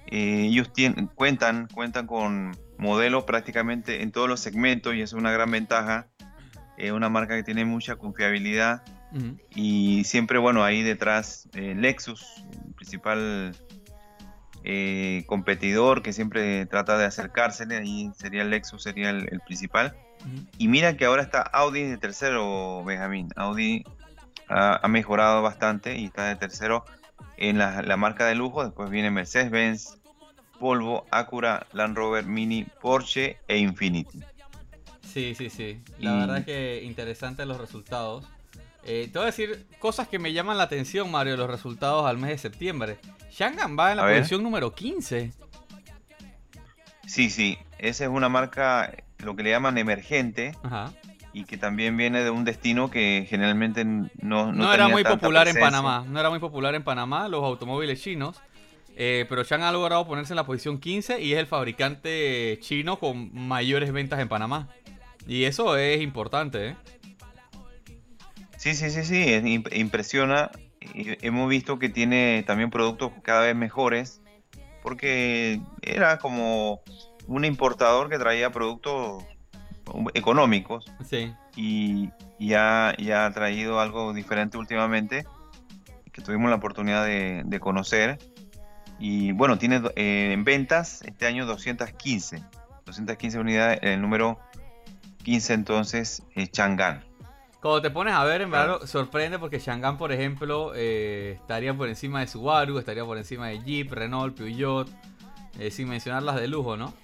Eh, 0.07 0.47
ellos 0.47 0.73
tienen, 0.73 1.07
cuentan, 1.09 1.69
cuentan 1.75 2.07
con 2.07 2.57
modelos 2.83 3.25
prácticamente 3.25 4.03
en 4.03 4.13
todos 4.13 4.29
los 4.29 4.41
segmentos 4.41 4.95
y 4.95 5.01
es 5.03 5.13
una 5.13 5.31
gran 5.31 5.51
ventaja. 5.51 6.09
Es 6.77 6.91
una 6.93 7.09
marca 7.09 7.37
que 7.37 7.43
tiene 7.45 7.65
mucha 7.65 7.97
confiabilidad 7.97 8.83
y 9.55 10.05
siempre, 10.05 10.39
bueno, 10.39 10.65
ahí 10.65 10.83
detrás 10.83 11.47
eh, 11.55 11.75
Lexus, 11.77 12.25
principal 12.77 13.55
eh, 14.65 15.25
competidor 15.27 16.03
que 16.03 16.13
siempre 16.13 16.67
trata 16.67 16.97
de 16.97 17.05
acercársele, 17.05 17.77
ahí 17.77 18.11
sería 18.17 18.45
Lexus, 18.45 18.83
sería 18.83 19.11
el- 19.11 19.29
el 19.31 19.41
principal. 19.41 19.95
Y 20.57 20.69
mira 20.69 20.97
que 20.97 21.05
ahora 21.05 21.23
está 21.23 21.43
Audi 21.43 21.83
de 21.83 21.99
tercero, 21.99 22.83
Benjamín. 22.85 23.29
Audi 23.37 23.85
ha, 24.49 24.79
ha 24.83 24.89
mejorado 24.89 25.43
bastante 25.43 25.99
y 25.99 26.05
está 26.07 26.27
de 26.27 26.37
tercero 26.37 26.85
en 27.37 27.59
la, 27.59 27.83
la 27.83 27.97
marca 27.97 28.25
de 28.27 28.35
lujo. 28.37 28.65
Después 28.65 28.89
viene 28.89 29.11
Mercedes-Benz, 29.11 29.99
Volvo, 30.63 31.05
Acura, 31.11 31.67
Land 31.73 31.97
Rover, 31.97 32.25
Mini, 32.25 32.65
Porsche 32.81 33.39
e 33.49 33.59
Infiniti. 33.59 34.21
Sí, 35.03 35.35
sí, 35.35 35.51
sí. 35.51 35.83
La 35.99 36.15
Y- 36.15 36.19
verdad 36.21 36.39
es 36.39 36.45
que 36.47 36.83
interesantes 36.85 37.47
los 37.47 37.59
resultados. 37.59 38.25
Eh, 38.85 39.09
te 39.13 39.19
voy 39.19 39.25
a 39.25 39.27
decir 39.27 39.67
cosas 39.81 40.07
que 40.09 40.19
me 40.21 40.33
llaman 40.33 40.57
la 40.57 40.63
atención, 40.65 41.11
Mario, 41.11 41.37
los 41.37 41.51
resultados 41.51 42.07
al 42.07 42.17
mes 42.19 42.31
de 42.31 42.39
septiembre. 42.39 42.99
Shanghai 43.31 43.75
va 43.75 43.91
en 43.91 43.97
la 43.97 44.05
A 44.05 44.07
ver. 44.07 44.19
posición 44.19 44.43
número 44.43 44.73
15. 44.73 45.33
Sí, 47.07 47.29
sí, 47.29 47.59
esa 47.79 48.05
es 48.05 48.11
una 48.11 48.29
marca, 48.29 48.93
lo 49.19 49.35
que 49.37 49.43
le 49.43 49.51
llaman 49.51 49.77
emergente 49.79 50.57
Ajá. 50.63 50.93
y 51.33 51.45
que 51.45 51.57
también 51.59 51.97
viene 51.97 52.23
de 52.23 52.31
un 52.31 52.45
destino 52.45 52.89
que 52.91 53.27
generalmente 53.29 53.85
no, 53.85 54.07
no, 54.21 54.53
No, 54.53 54.73
era 54.73 54.89
muy 54.89 55.03
tanta 55.03 55.19
popular 55.19 55.49
en. 55.49 55.57
Panamá. 55.59 56.05
No 56.09 56.21
era 56.21 56.31
muy 56.31 56.39
popular 56.39 56.75
en 56.75 56.85
Panamá 56.85 57.29
los 57.29 57.43
automóviles 57.45 58.01
chinos. 58.01 58.41
Eh, 58.97 59.25
pero 59.29 59.43
Chang 59.45 59.63
ha 59.63 59.73
logrado 59.73 60.07
ponerse 60.07 60.33
en 60.33 60.37
la 60.37 60.45
posición 60.45 60.79
15 60.79 61.21
y 61.21 61.33
es 61.33 61.39
el 61.39 61.47
fabricante 61.47 62.59
chino 62.61 62.99
con 62.99 63.35
mayores 63.35 63.93
ventas 63.93 64.21
en 64.21 64.29
Panamá. 64.29 64.69
Y 65.27 65.45
eso 65.45 65.77
es 65.77 66.01
importante, 66.03 66.69
¿eh? 66.71 66.77
Sí, 68.57 68.75
sí, 68.75 68.91
sí, 68.91 69.05
sí, 69.05 69.17
es 69.33 69.43
imp- 69.45 69.75
impresiona. 69.77 70.51
Hemos 70.95 71.49
visto 71.49 71.79
que 71.79 71.89
tiene 71.89 72.45
también 72.47 72.71
productos 72.71 73.13
cada 73.23 73.43
vez 73.43 73.57
mejores, 73.57 74.21
porque 74.83 75.61
era 75.81 76.19
como 76.19 76.81
un 77.27 77.45
importador 77.45 78.09
que 78.11 78.19
traía 78.19 78.51
productos 78.51 79.25
económicos 80.15 80.85
Sí. 81.09 81.33
y, 81.57 82.11
y 82.39 82.55
ha, 82.55 82.95
y 82.99 83.11
ha 83.11 83.31
traído 83.33 83.81
algo 83.81 84.13
diferente 84.13 84.57
últimamente 84.59 85.25
que 86.13 86.21
tuvimos 86.23 86.51
la 86.51 86.57
oportunidad 86.57 87.05
de, 87.07 87.43
de 87.45 87.61
conocer. 87.61 88.19
Y 89.05 89.33
bueno, 89.33 89.59
tiene 89.59 89.83
eh, 89.97 90.31
en 90.33 90.45
ventas 90.45 91.03
este 91.03 91.27
año 91.27 91.45
215, 91.45 92.41
215 92.87 93.39
unidades, 93.41 93.81
el 93.83 94.01
número 94.01 94.39
15 95.25 95.55
entonces 95.55 96.23
es 96.37 96.53
Chang'an. 96.53 97.03
Cuando 97.61 97.83
te 97.83 97.91
pones 97.91 98.15
a 98.15 98.23
ver, 98.23 98.43
en 98.43 98.51
Claro. 98.51 98.75
verdad 98.75 98.87
sorprende 98.87 99.41
porque 99.41 99.59
Shangan, 99.59 99.99
por 99.99 100.13
ejemplo, 100.13 100.71
eh, 100.77 101.37
estaría 101.41 101.75
por 101.75 101.89
encima 101.89 102.21
de 102.21 102.29
Subaru, 102.29 102.79
estaría 102.79 103.05
por 103.05 103.19
encima 103.19 103.49
de 103.49 103.61
Jeep, 103.65 103.91
Renault, 103.93 104.37
Peugeot, 104.37 104.89
eh, 105.59 105.73
sin 105.73 105.89
mencionar 105.89 106.23
las 106.23 106.37
de 106.37 106.47
lujo, 106.47 106.77
¿no? 106.77 106.95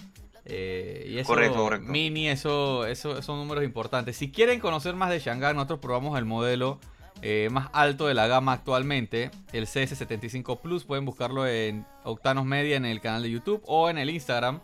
Eh, 0.44 1.04
y 1.10 1.18
eso, 1.18 1.28
Correcto, 1.28 1.58
correcto. 1.58 1.90
Mini, 1.90 2.28
eso, 2.28 2.86
eso 2.86 3.22
son 3.22 3.38
números 3.38 3.64
importantes. 3.64 4.16
Si 4.16 4.30
quieren 4.30 4.60
conocer 4.60 4.94
más 4.94 5.10
de 5.10 5.18
Shangan, 5.18 5.56
nosotros 5.56 5.80
probamos 5.80 6.16
el 6.16 6.24
modelo 6.26 6.78
eh, 7.22 7.48
más 7.50 7.68
alto 7.72 8.06
de 8.06 8.14
la 8.14 8.26
gama 8.26 8.52
actualmente, 8.52 9.30
el 9.52 9.66
CS75 9.66 10.60
Plus. 10.60 10.84
Pueden 10.84 11.04
buscarlo 11.04 11.46
en 11.46 11.84
Octanos 12.04 12.44
Media 12.44 12.76
en 12.76 12.84
el 12.84 13.00
canal 13.00 13.22
de 13.22 13.30
YouTube 13.30 13.62
o 13.66 13.90
en 13.90 13.98
el 13.98 14.10
Instagram 14.10 14.60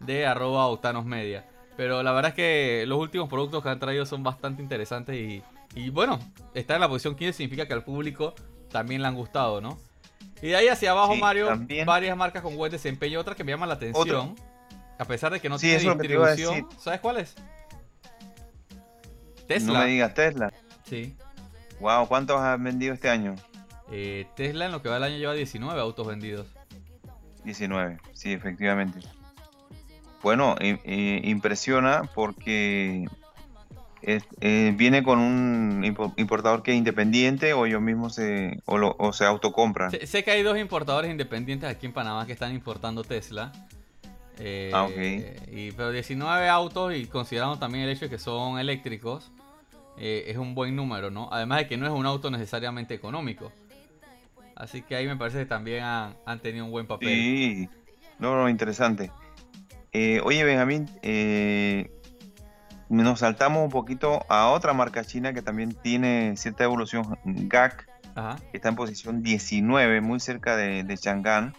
de 0.00 0.26
arroba 0.26 0.66
Octanos 0.66 1.04
Media. 1.04 1.46
Pero 1.76 2.02
la 2.02 2.12
verdad 2.12 2.30
es 2.30 2.34
que 2.34 2.84
los 2.86 2.98
últimos 2.98 3.28
productos 3.28 3.62
que 3.62 3.68
han 3.68 3.78
traído 3.78 4.06
son 4.06 4.22
bastante 4.22 4.62
interesantes 4.62 5.16
y, 5.16 5.42
y 5.74 5.90
bueno, 5.90 6.18
estar 6.54 6.76
en 6.76 6.80
la 6.80 6.88
posición 6.88 7.16
15 7.16 7.32
significa 7.34 7.66
que 7.66 7.74
al 7.74 7.84
público 7.84 8.34
también 8.70 9.02
le 9.02 9.08
han 9.08 9.14
gustado, 9.14 9.60
¿no? 9.60 9.78
Y 10.42 10.48
de 10.48 10.56
ahí 10.56 10.68
hacia 10.68 10.90
abajo, 10.92 11.14
Sí, 11.14 11.20
Mario, 11.20 11.48
también. 11.48 11.86
varias 11.86 12.16
marcas 12.16 12.42
con 12.42 12.56
buen 12.56 12.70
desempeño, 12.72 13.20
otra 13.20 13.34
que 13.34 13.42
me 13.44 13.52
llama 13.52 13.66
la 13.66 13.74
atención, 13.74 14.34
a 14.98 15.04
pesar 15.04 15.32
de 15.32 15.40
que 15.40 15.48
no 15.48 15.58
Sí, 15.58 15.66
tiene 15.76 15.94
distribución. 15.94 16.68
¿Sabes 16.78 17.00
cuál 17.00 17.18
es? 17.18 17.34
No 18.70 19.46
Tesla. 19.46 19.80
me 19.80 19.86
digas 19.86 20.14
Tesla. 20.14 20.52
Sí. 20.84 21.14
Wow, 21.80 22.08
¿cuántos 22.08 22.40
has 22.40 22.60
vendido 22.62 22.94
este 22.94 23.08
año? 23.08 23.34
Eh, 23.90 24.26
Tesla 24.34 24.66
en 24.66 24.72
lo 24.72 24.82
que 24.82 24.88
va 24.88 24.94
del 24.96 25.04
año 25.04 25.16
lleva 25.16 25.34
19 25.34 25.80
autos 25.80 26.06
vendidos. 26.06 26.46
19, 27.44 27.98
sí, 28.12 28.32
efectivamente. 28.32 28.98
Bueno, 30.22 30.56
impresiona 31.22 32.02
porque 32.14 33.04
es- 34.02 34.24
eh, 34.40 34.72
viene 34.76 35.02
con 35.04 35.18
un 35.20 35.82
impo- 35.84 36.12
importador 36.16 36.62
que 36.62 36.72
es 36.72 36.78
independiente 36.78 37.52
o 37.52 37.66
ellos 37.66 37.80
mismos 37.80 38.14
se, 38.16 38.60
o, 38.64 38.78
lo- 38.78 38.96
o 38.98 39.12
se 39.12 39.24
autocompran. 39.24 39.90
Sé, 39.92 40.06
sé 40.06 40.24
que 40.24 40.32
hay 40.32 40.42
dos 40.42 40.58
importadores 40.58 41.10
independientes 41.10 41.68
aquí 41.68 41.86
en 41.86 41.92
Panamá 41.92 42.26
que 42.26 42.32
están 42.32 42.52
importando 42.54 43.04
Tesla. 43.04 43.52
Eh, 44.38 44.70
Ah, 44.74 44.84
ok. 44.84 45.52
y, 45.52 45.70
pero 45.72 45.92
19 45.92 46.48
autos 46.48 46.94
y 46.94 47.06
considerando 47.06 47.58
también 47.58 47.84
el 47.84 47.90
hecho 47.90 48.06
de 48.06 48.10
que 48.10 48.18
son 48.18 48.58
eléctricos, 48.58 49.30
eh, 49.98 50.24
es 50.28 50.36
un 50.36 50.54
buen 50.54 50.76
número, 50.76 51.10
¿no? 51.10 51.28
Además 51.32 51.58
de 51.58 51.66
que 51.68 51.76
no 51.76 51.86
es 51.86 51.92
un 51.92 52.06
auto 52.06 52.30
necesariamente 52.30 52.94
económico. 52.94 53.52
Así 54.54 54.82
que 54.82 54.96
ahí 54.96 55.06
me 55.06 55.16
parece 55.16 55.38
que 55.38 55.46
también 55.46 55.84
han, 55.84 56.16
han 56.24 56.40
tenido 56.40 56.64
un 56.64 56.70
buen 56.70 56.86
papel. 56.86 57.08
Sí, 57.08 57.68
no, 58.18 58.34
no, 58.36 58.48
interesante. 58.48 59.10
Eh, 59.92 60.20
oye, 60.24 60.44
Benjamín, 60.44 60.88
eh, 61.02 61.90
nos 62.88 63.20
saltamos 63.20 63.64
un 63.64 63.70
poquito 63.70 64.24
a 64.28 64.48
otra 64.48 64.72
marca 64.72 65.04
china 65.04 65.32
que 65.32 65.42
también 65.42 65.74
tiene 65.74 66.36
cierta 66.36 66.64
evolución, 66.64 67.18
GAC, 67.24 67.88
Ajá. 68.14 68.36
que 68.50 68.56
está 68.56 68.68
en 68.68 68.76
posición 68.76 69.22
19, 69.22 70.00
muy 70.00 70.20
cerca 70.20 70.56
de, 70.56 70.84
de 70.84 70.96
Chang'an. 70.96 71.54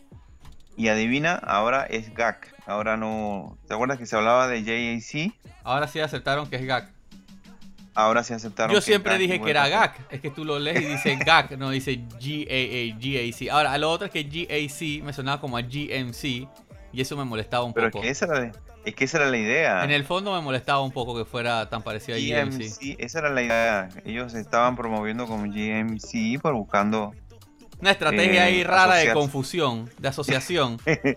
Y 0.75 0.89
adivina, 0.89 1.34
ahora 1.34 1.86
es 1.86 2.13
GAC. 2.13 2.53
Ahora 2.67 2.98
no. 2.98 3.58
¿Te 3.67 3.74
acuerdas 3.74 3.98
que 3.98 4.06
se 4.06 4.15
hablaba 4.15 4.48
de 4.48 4.62
JAC? 4.63 5.34
Ahora 5.63 5.88
sí 5.88 6.00
aceptaron 6.00 6.48
que 6.50 6.58
es 6.58 6.65
GAC. 6.65 6.91
Ahora 8.00 8.24
sí 8.24 8.32
aceptaron. 8.32 8.72
Yo 8.75 8.77
que 8.80 8.86
siempre 8.86 9.13
GAC, 9.13 9.22
dije 9.22 9.42
que 9.42 9.50
era 9.50 9.68
GAC. 9.68 10.00
Es 10.12 10.22
que 10.22 10.30
tú 10.30 10.46
lo 10.46 10.60
lees 10.60 10.82
y 10.82 10.86
dice 10.86 11.16
GAC, 11.25 11.58
no 11.58 11.72
dice 11.72 11.96
GAA, 11.96 12.96
GAC. 12.96 13.50
Ahora, 13.51 13.75
lo 13.80 13.89
otro 13.89 14.06
es 14.06 14.13
que 14.13 14.24
GAC 14.24 15.04
me 15.04 15.13
sonaba 15.13 15.42
como 15.42 15.58
a 15.58 15.62
GMC 15.63 16.24
y 16.94 17.01
eso 17.01 17.18
me 17.18 17.25
molestaba 17.25 17.63
un 17.63 17.74
Pero 17.74 17.88
es 17.88 17.92
poco. 17.94 18.04
que, 18.04 18.10
esa 18.12 18.25
era, 18.25 18.51
es 18.86 18.94
que 18.94 19.04
esa 19.06 19.18
era 19.18 19.32
la 19.32 19.38
idea. 19.38 19.84
En 19.84 19.89
el 19.89 20.04
fondo 20.04 20.32
me 20.32 20.42
molestaba 20.42 20.82
un 20.82 20.92
poco 20.92 21.18
que 21.18 21.25
fuera 21.25 21.68
tan 21.70 21.82
parecido 21.82 22.16
a 22.18 22.20
GMC. 22.22 22.60
GMC, 22.60 22.96
esa 23.00 23.18
era 23.18 23.30
la 23.32 23.42
idea. 23.42 23.89
Ellos 24.06 24.36
estaban 24.36 24.75
promoviendo 24.75 25.25
como 25.25 25.46
GMC 25.51 26.39
por 26.39 26.54
buscando. 26.54 27.16
Una 27.82 27.92
estrategia 27.92 28.48
Eh, 28.48 28.54
ahí 28.58 28.63
rara 28.63 28.94
de 28.94 29.10
asociarse. 29.10 29.13
confusión, 29.20 29.89
de 29.98 30.08
asociación. 30.08 30.77
es 30.86 31.16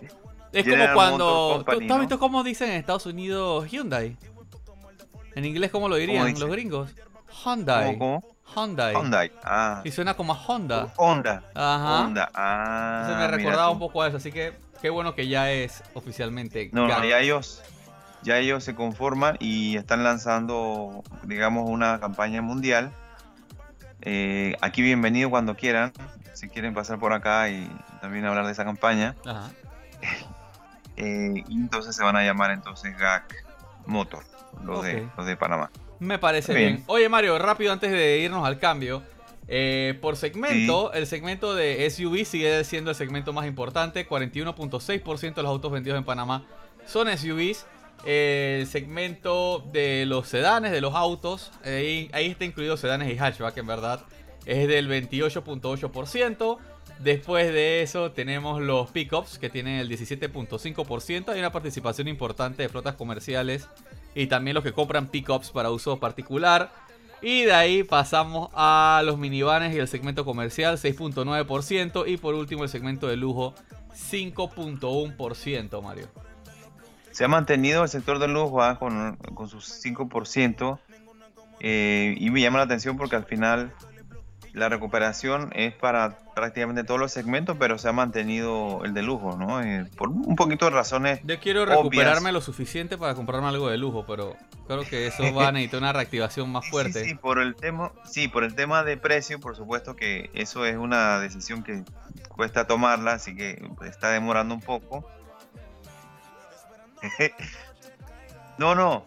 como 0.63 0.63
General 0.63 0.93
cuando... 0.95 1.25
Motor 1.25 1.57
¿Tú, 1.59 1.65
Company, 1.65 1.87
tú 1.87 1.93
has 1.93 1.97
¿no? 1.97 2.01
visto 2.01 2.19
cómo 2.19 2.43
dicen 2.43 2.69
en 2.71 2.77
Estados 2.77 3.05
Unidos 3.05 3.69
Hyundai? 3.69 4.17
En 5.35 5.45
inglés, 5.45 5.71
¿cómo 5.71 5.87
lo 5.87 5.95
dirían 5.95 6.33
los 6.39 6.49
gringos? 6.49 6.91
Hyundai. 7.43 7.97
¿Cómo? 7.97 8.21
cómo? 8.21 8.35
Hyundai. 8.53 8.93
Hyundai. 8.93 9.31
Ah. 9.43 9.81
Y 9.83 9.91
suena 9.91 10.15
como 10.15 10.33
a 10.33 10.45
Honda. 10.45 10.93
Honda. 10.97 11.43
Ajá. 11.55 12.01
Honda. 12.01 12.31
Ah. 12.33 13.03
Entonces 13.03 13.31
me 13.31 13.37
recordaba 13.37 13.69
un 13.69 13.79
poco 13.79 14.01
a 14.01 14.07
eso, 14.07 14.17
así 14.17 14.31
que 14.31 14.53
qué 14.81 14.89
bueno 14.89 15.15
que 15.15 15.27
ya 15.27 15.51
es 15.51 15.83
oficialmente. 15.93 16.69
No, 16.73 16.87
no, 16.87 17.05
ya 17.05 17.19
ellos, 17.19 17.61
ya 18.23 18.37
ellos 18.37 18.63
se 18.63 18.75
conforman 18.75 19.37
y 19.39 19.77
están 19.77 20.03
lanzando, 20.03 21.03
digamos, 21.23 21.69
una 21.69 21.99
campaña 21.99 22.41
mundial. 22.41 22.91
Eh, 24.01 24.55
aquí 24.61 24.81
bienvenido 24.81 25.29
cuando 25.29 25.55
quieran, 25.55 25.93
si 26.33 26.49
quieren 26.49 26.73
pasar 26.73 26.99
por 26.99 27.13
acá 27.13 27.49
y 27.49 27.69
también 28.01 28.25
hablar 28.25 28.45
de 28.45 28.51
esa 28.51 28.65
campaña. 28.65 29.15
Ajá. 29.25 29.51
Eh, 30.97 31.43
y 31.47 31.53
entonces 31.55 31.95
se 31.95 32.03
van 32.03 32.15
a 32.15 32.21
llamar 32.21 32.51
entonces 32.51 32.95
GAC 32.95 33.43
Motor, 33.87 34.23
los, 34.63 34.83
de, 34.83 35.01
Ok. 35.03 35.11
los 35.17 35.25
de 35.25 35.37
Panamá. 35.37 35.71
Me 35.99 36.17
parece 36.19 36.53
bien. 36.53 36.73
bien. 36.77 36.83
Oye, 36.87 37.07
Mario, 37.09 37.37
rápido 37.37 37.71
antes 37.71 37.91
de 37.91 38.19
irnos 38.19 38.45
al 38.45 38.57
cambio. 38.59 39.03
eh, 39.47 39.97
por 40.01 40.15
segmento, 40.15 40.93
el 40.93 41.05
segmento 41.07 41.53
de 41.55 41.89
SUV 41.89 42.25
sigue 42.25 42.63
siendo 42.63 42.91
el 42.91 42.95
segmento 42.95 43.33
más 43.33 43.45
importante. 43.45 44.07
41.6% 44.07 45.33
de 45.35 45.41
los 45.43 45.49
autos 45.49 45.71
vendidos 45.71 45.97
en 45.97 46.05
Panamá 46.05 46.45
son 46.85 47.07
SUVs. 47.17 47.65
El 48.05 48.65
segmento 48.65 49.63
de 49.71 50.05
los 50.07 50.27
sedanes, 50.27 50.71
de 50.71 50.81
los 50.81 50.95
autos, 50.95 51.51
ahí, 51.63 52.09
ahí 52.13 52.27
está 52.31 52.45
incluido 52.45 52.75
sedanes 52.77 53.13
y 53.13 53.17
hatchback, 53.19 53.57
en 53.57 53.67
verdad, 53.67 54.01
es 54.47 54.67
del 54.67 54.89
28.8%. 54.89 56.57
Después 56.99 57.51
de 57.51 57.81
eso 57.81 58.11
tenemos 58.11 58.61
los 58.61 58.89
pickups 58.91 59.37
que 59.37 59.49
tienen 59.49 59.79
el 59.79 59.89
17.5%. 59.89 61.29
Hay 61.29 61.39
una 61.39 61.51
participación 61.51 62.07
importante 62.07 62.63
de 62.63 62.69
flotas 62.69 62.95
comerciales 62.95 63.67
y 64.15 64.27
también 64.27 64.55
los 64.55 64.63
que 64.63 64.73
compran 64.73 65.07
pickups 65.07 65.51
para 65.51 65.71
uso 65.71 65.99
particular. 65.99 66.71
Y 67.21 67.43
de 67.43 67.53
ahí 67.53 67.83
pasamos 67.83 68.49
a 68.53 69.03
los 69.05 69.17
minivanes 69.17 69.75
y 69.75 69.79
el 69.79 69.87
segmento 69.87 70.25
comercial 70.25 70.77
6.9% 70.77 72.07
y 72.07 72.17
por 72.17 72.33
último 72.33 72.63
el 72.63 72.69
segmento 72.69 73.07
de 73.07 73.15
lujo 73.15 73.53
5.1%, 73.93 75.81
Mario. 75.83 76.07
Se 77.11 77.23
ha 77.25 77.27
mantenido 77.27 77.83
el 77.83 77.89
sector 77.89 78.19
del 78.19 78.33
lujo 78.33 78.63
ah, 78.63 78.79
con, 78.79 79.17
con 79.35 79.49
sus 79.49 79.65
5%. 79.85 80.79
eh, 81.59 82.15
y 82.17 82.29
me 82.31 82.41
llama 82.41 82.57
la 82.57 82.63
atención 82.63 82.97
porque 82.97 83.15
al 83.15 83.25
final 83.25 83.71
la 84.53 84.67
recuperación 84.67 85.49
es 85.55 85.73
para 85.73 86.17
prácticamente 86.35 86.83
todos 86.83 86.99
los 86.99 87.11
segmentos, 87.11 87.55
pero 87.59 87.77
se 87.77 87.87
ha 87.87 87.93
mantenido 87.93 88.83
el 88.83 88.93
de 88.93 89.01
lujo, 89.01 89.37
¿no? 89.37 89.61
Eh, 89.61 89.85
por 89.95 90.09
un 90.09 90.35
poquito 90.35 90.65
de 90.65 90.71
razones. 90.71 91.21
Yo 91.23 91.39
quiero 91.39 91.63
Obvias. 91.63 91.77
recuperarme 91.77 92.31
lo 92.31 92.41
suficiente 92.41 92.97
para 92.97 93.15
comprarme 93.15 93.47
algo 93.47 93.69
de 93.69 93.77
lujo, 93.77 94.05
pero 94.05 94.35
creo 94.67 94.83
que 94.83 95.07
eso 95.07 95.33
va 95.33 95.47
a 95.47 95.51
necesitar 95.53 95.79
una 95.79 95.93
reactivación 95.93 96.51
más 96.51 96.65
Sí, 96.65 96.71
fuerte. 96.71 97.03
Sí, 97.03 97.09
sí, 97.11 97.15
por 97.15 97.39
el 97.39 97.55
tema, 97.55 97.91
sí, 98.03 98.27
por 98.27 98.43
el 98.43 98.53
tema 98.55 98.83
de 98.83 98.97
precio, 98.97 99.39
por 99.39 99.55
supuesto 99.55 99.95
que 99.95 100.29
eso 100.33 100.65
es 100.65 100.75
una 100.75 101.19
decisión 101.19 101.63
que 101.63 101.83
cuesta 102.27 102.67
tomarla, 102.67 103.13
así 103.13 103.35
que 103.35 103.61
está 103.85 104.09
demorando 104.11 104.53
un 104.53 104.61
poco. 104.61 105.09
no, 108.57 108.75
no, 108.75 109.05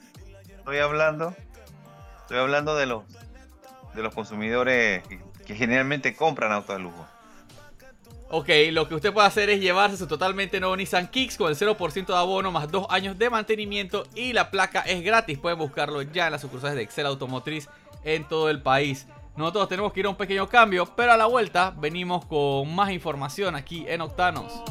estoy 0.49 0.79
hablando, 0.79 1.35
estoy 2.23 2.39
hablando 2.39 2.77
de 2.77 2.87
los 2.87 3.03
de 3.95 4.03
los 4.03 4.13
consumidores 4.13 5.05
que, 5.45 5.55
generalmente 5.55 6.15
compran 6.15 6.53
autos 6.53 6.77
de 6.77 6.83
lujo. 6.83 7.07
Ok, 8.31 8.49
lo 8.73 8.89
que 8.89 8.97
usted 8.97 9.13
puede 9.13 9.27
hacer 9.27 9.51
es 9.51 9.61
llevarse 9.61 9.97
su 9.97 10.07
totalmente 10.07 10.59
nuevo 10.59 10.77
Nissan 10.77 11.09
Kicks 11.09 11.37
con 11.37 11.51
el 11.51 11.57
0% 11.57 12.07
de 12.07 12.17
abono 12.17 12.51
más 12.51 12.71
2 12.71 12.87
años 12.91 13.17
de 13.17 13.31
mantenimiento 13.31 14.05
y 14.15 14.33
la 14.33 14.51
placa 14.51 14.81
es 14.81 15.05
gratis. 15.05 15.39
Pueden 15.39 15.59
buscarlo 15.59 16.03
ya 16.03 16.27
en 16.27 16.33
las 16.33 16.41
sucursales 16.41 16.77
de 16.77 16.83
Excel 16.83 17.07
Automotriz 17.07 17.69
en 18.03 18.25
todo 18.25 18.51
el 18.51 18.61
país. 18.61 19.07
Nosotros 19.37 19.69
tenemos 19.69 19.93
que 19.93 20.01
ir 20.01 20.07
a 20.07 20.11
un 20.11 20.17
pequeño 20.17 20.49
cambio, 20.49 20.87
pero 20.97 21.13
a 21.13 21.17
la 21.17 21.27
vuelta 21.27 21.75
venimos 21.77 22.25
con 22.27 22.73
más 22.75 22.91
información 22.91 23.57
aquí 23.57 23.85
en 23.89 24.01
Octanos. 24.01 24.63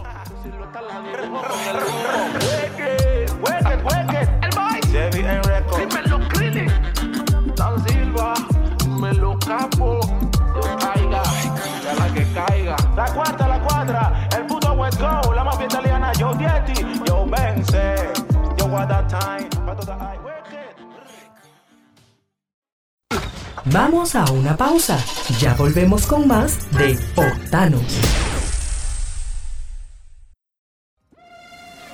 Vamos 23.73 24.13
a 24.13 24.23
una 24.25 24.55
pausa. 24.55 25.03
Ya 25.39 25.55
volvemos 25.55 26.05
con 26.05 26.27
más 26.27 26.71
de 26.73 26.95
Octanos. 27.15 27.81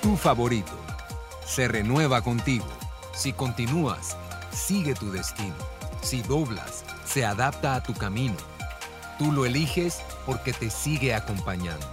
Tu 0.01 0.17
favorito 0.17 0.73
se 1.45 1.69
renueva 1.69 2.21
contigo. 2.21 2.65
Si 3.13 3.31
continúas, 3.31 4.17
sigue 4.51 4.93
tu 4.93 5.09
destino. 5.09 5.55
Si 6.01 6.21
doblas, 6.21 6.83
se 7.05 7.23
adapta 7.23 7.75
a 7.75 7.81
tu 7.81 7.93
camino. 7.93 8.35
Tú 9.17 9.31
lo 9.31 9.45
eliges 9.45 10.01
porque 10.25 10.51
te 10.51 10.69
sigue 10.69 11.15
acompañando. 11.15 11.87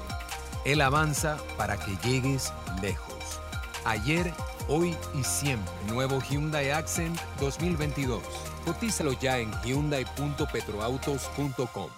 Él 0.64 0.80
avanza 0.80 1.36
para 1.56 1.76
que 1.76 1.96
llegues 2.02 2.52
lejos. 2.82 3.40
Ayer, 3.84 4.34
hoy 4.66 4.96
y 5.14 5.22
siempre. 5.22 5.72
Nuevo 5.86 6.20
Hyundai 6.20 6.72
Accent 6.72 7.16
2022. 7.38 8.20
Cotízalo 8.66 9.12
ya 9.12 9.38
en 9.38 9.50
hyundai.petroautos.com. 9.64 11.88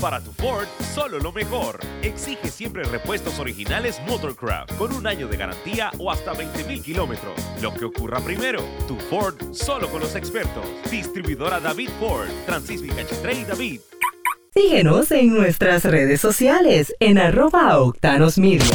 Para 0.00 0.20
tu 0.20 0.32
Ford, 0.32 0.66
solo 0.94 1.18
lo 1.18 1.32
mejor. 1.32 1.80
Exige 2.02 2.48
siempre 2.48 2.84
repuestos 2.84 3.38
originales 3.38 4.00
Motorcraft 4.06 4.74
con 4.76 4.92
un 4.92 5.06
año 5.06 5.28
de 5.28 5.36
garantía 5.36 5.90
o 5.98 6.10
hasta 6.10 6.32
20.000 6.32 6.82
kilómetros. 6.82 7.34
Lo 7.60 7.74
que 7.74 7.84
ocurra 7.84 8.20
primero, 8.20 8.62
tu 8.86 8.96
Ford 8.96 9.34
solo 9.52 9.88
con 9.88 10.00
los 10.00 10.14
expertos. 10.14 10.64
Distribuidora 10.90 11.60
David 11.60 11.90
Ford, 12.00 12.28
Francisco 12.46 12.94
Cachetre 12.94 13.34
y 13.34 13.44
David. 13.44 13.80
Síguenos 14.54 15.10
en 15.10 15.34
nuestras 15.34 15.84
redes 15.84 16.20
sociales 16.20 16.94
en 17.00 17.18
arroba 17.18 17.78
Octanos 17.78 18.38
Media. 18.38 18.74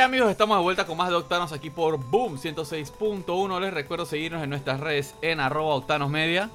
hay 0.00 0.06
amigos? 0.06 0.30
Estamos 0.30 0.56
de 0.56 0.62
vuelta 0.62 0.86
con 0.86 0.96
más 0.96 1.10
de 1.10 1.14
Octanos 1.14 1.52
aquí 1.52 1.68
por 1.68 1.98
Boom 1.98 2.38
106.1. 2.38 3.60
Les 3.60 3.74
recuerdo 3.74 4.06
seguirnos 4.06 4.42
en 4.42 4.48
nuestras 4.48 4.80
redes 4.80 5.14
en 5.20 5.40
arroba 5.40 5.74
Octanos 5.74 6.08
Media. 6.08 6.48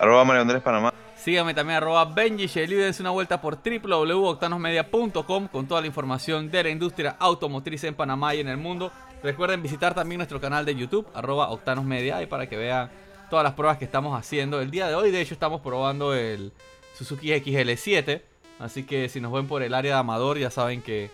Arroba 0.00 0.24
Mario 0.24 0.42
Andrés 0.42 0.62
Panamá. 0.62 0.92
Síganme 1.14 1.54
también 1.54 1.76
arroba 1.76 2.04
Benji 2.06 2.48
Shelly. 2.48 2.74
Dense 2.74 3.02
una 3.02 3.10
vuelta 3.10 3.40
por 3.40 3.58
www.octanosmedia.com 3.62 5.46
con 5.46 5.68
toda 5.68 5.80
la 5.80 5.86
información 5.86 6.50
de 6.50 6.64
la 6.64 6.70
industria 6.70 7.14
automotriz 7.20 7.84
en 7.84 7.94
Panamá 7.94 8.34
y 8.34 8.40
en 8.40 8.48
el 8.48 8.56
mundo. 8.56 8.90
Recuerden 9.22 9.62
visitar 9.62 9.94
también 9.94 10.18
nuestro 10.18 10.40
canal 10.40 10.64
de 10.64 10.74
YouTube, 10.74 11.06
arroba 11.14 11.50
Octanos 11.50 11.84
Media, 11.84 12.20
y 12.20 12.26
para 12.26 12.48
que 12.48 12.56
vean 12.56 12.90
todas 13.30 13.44
las 13.44 13.54
pruebas 13.54 13.78
que 13.78 13.84
estamos 13.84 14.18
haciendo. 14.18 14.60
El 14.60 14.72
día 14.72 14.88
de 14.88 14.96
hoy, 14.96 15.12
de 15.12 15.20
hecho, 15.20 15.34
estamos 15.34 15.60
probando 15.60 16.14
el 16.14 16.52
Suzuki 16.98 17.28
XL7. 17.28 18.22
Así 18.58 18.82
que 18.82 19.08
si 19.08 19.20
nos 19.20 19.30
ven 19.32 19.46
por 19.46 19.62
el 19.62 19.72
área 19.72 19.94
de 19.94 20.00
Amador, 20.00 20.36
ya 20.38 20.50
saben 20.50 20.82
que, 20.82 21.10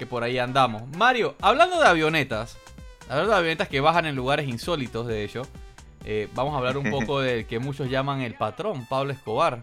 que 0.00 0.06
por 0.06 0.24
ahí 0.24 0.38
andamos. 0.38 0.82
Mario, 0.96 1.34
hablando 1.42 1.78
de 1.78 1.86
avionetas, 1.86 2.56
hablando 3.06 3.32
de 3.32 3.36
avionetas 3.38 3.68
que 3.68 3.80
bajan 3.80 4.06
en 4.06 4.16
lugares 4.16 4.48
insólitos, 4.48 5.06
de 5.06 5.24
hecho, 5.24 5.42
eh, 6.06 6.26
vamos 6.34 6.54
a 6.54 6.56
hablar 6.56 6.78
un 6.78 6.90
poco 6.90 7.20
del 7.20 7.44
que 7.46 7.58
muchos 7.58 7.90
llaman 7.90 8.22
el 8.22 8.32
patrón, 8.34 8.86
Pablo 8.88 9.12
Escobar. 9.12 9.62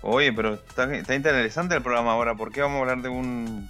Oye, 0.00 0.32
pero 0.32 0.54
está, 0.54 0.92
está 0.94 1.14
interesante 1.14 1.74
el 1.74 1.82
programa 1.82 2.12
ahora. 2.12 2.34
¿Por 2.34 2.52
qué 2.52 2.62
vamos 2.62 2.78
a 2.78 2.80
hablar 2.80 3.02
de 3.02 3.10
un 3.10 3.68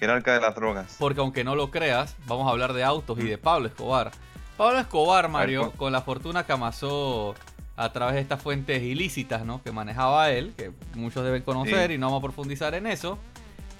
jerarca 0.00 0.34
de 0.34 0.40
las 0.40 0.56
drogas? 0.56 0.96
Porque 0.98 1.20
aunque 1.20 1.44
no 1.44 1.54
lo 1.54 1.70
creas, 1.70 2.16
vamos 2.26 2.48
a 2.48 2.50
hablar 2.50 2.72
de 2.72 2.82
autos 2.82 3.20
y 3.20 3.22
de 3.22 3.38
Pablo 3.38 3.68
Escobar. 3.68 4.10
Pablo 4.56 4.80
Escobar, 4.80 5.28
Mario, 5.28 5.70
con 5.76 5.92
la 5.92 6.02
fortuna 6.02 6.44
que 6.44 6.52
amasó 6.52 7.36
a 7.76 7.92
través 7.92 8.16
de 8.16 8.20
estas 8.22 8.42
fuentes 8.42 8.82
ilícitas 8.82 9.44
¿no? 9.44 9.62
que 9.62 9.70
manejaba 9.70 10.32
él, 10.32 10.52
que 10.56 10.72
muchos 10.96 11.24
deben 11.24 11.42
conocer 11.42 11.90
Sí. 11.90 11.94
y 11.94 11.98
no 11.98 12.06
vamos 12.08 12.18
a 12.18 12.22
profundizar 12.24 12.74
en 12.74 12.88
eso, 12.88 13.16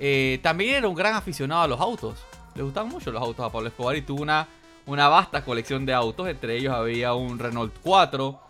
eh, 0.00 0.40
también 0.42 0.76
era 0.76 0.88
un 0.88 0.94
gran 0.94 1.14
aficionado 1.14 1.62
a 1.62 1.68
los 1.68 1.80
autos. 1.80 2.16
Le 2.54 2.62
gustaban 2.62 2.90
mucho 2.90 3.12
los 3.12 3.22
autos 3.22 3.44
a 3.46 3.50
Pablo 3.52 3.68
Escobar 3.68 3.96
y 3.96 4.02
tuvo 4.02 4.22
una, 4.22 4.48
una 4.86 5.08
vasta 5.08 5.44
colección 5.44 5.86
de 5.86 5.92
autos. 5.94 6.28
Entre 6.28 6.56
ellos 6.56 6.74
había 6.74 7.14
un 7.14 7.38
Renault 7.38 7.72
4 7.82 8.40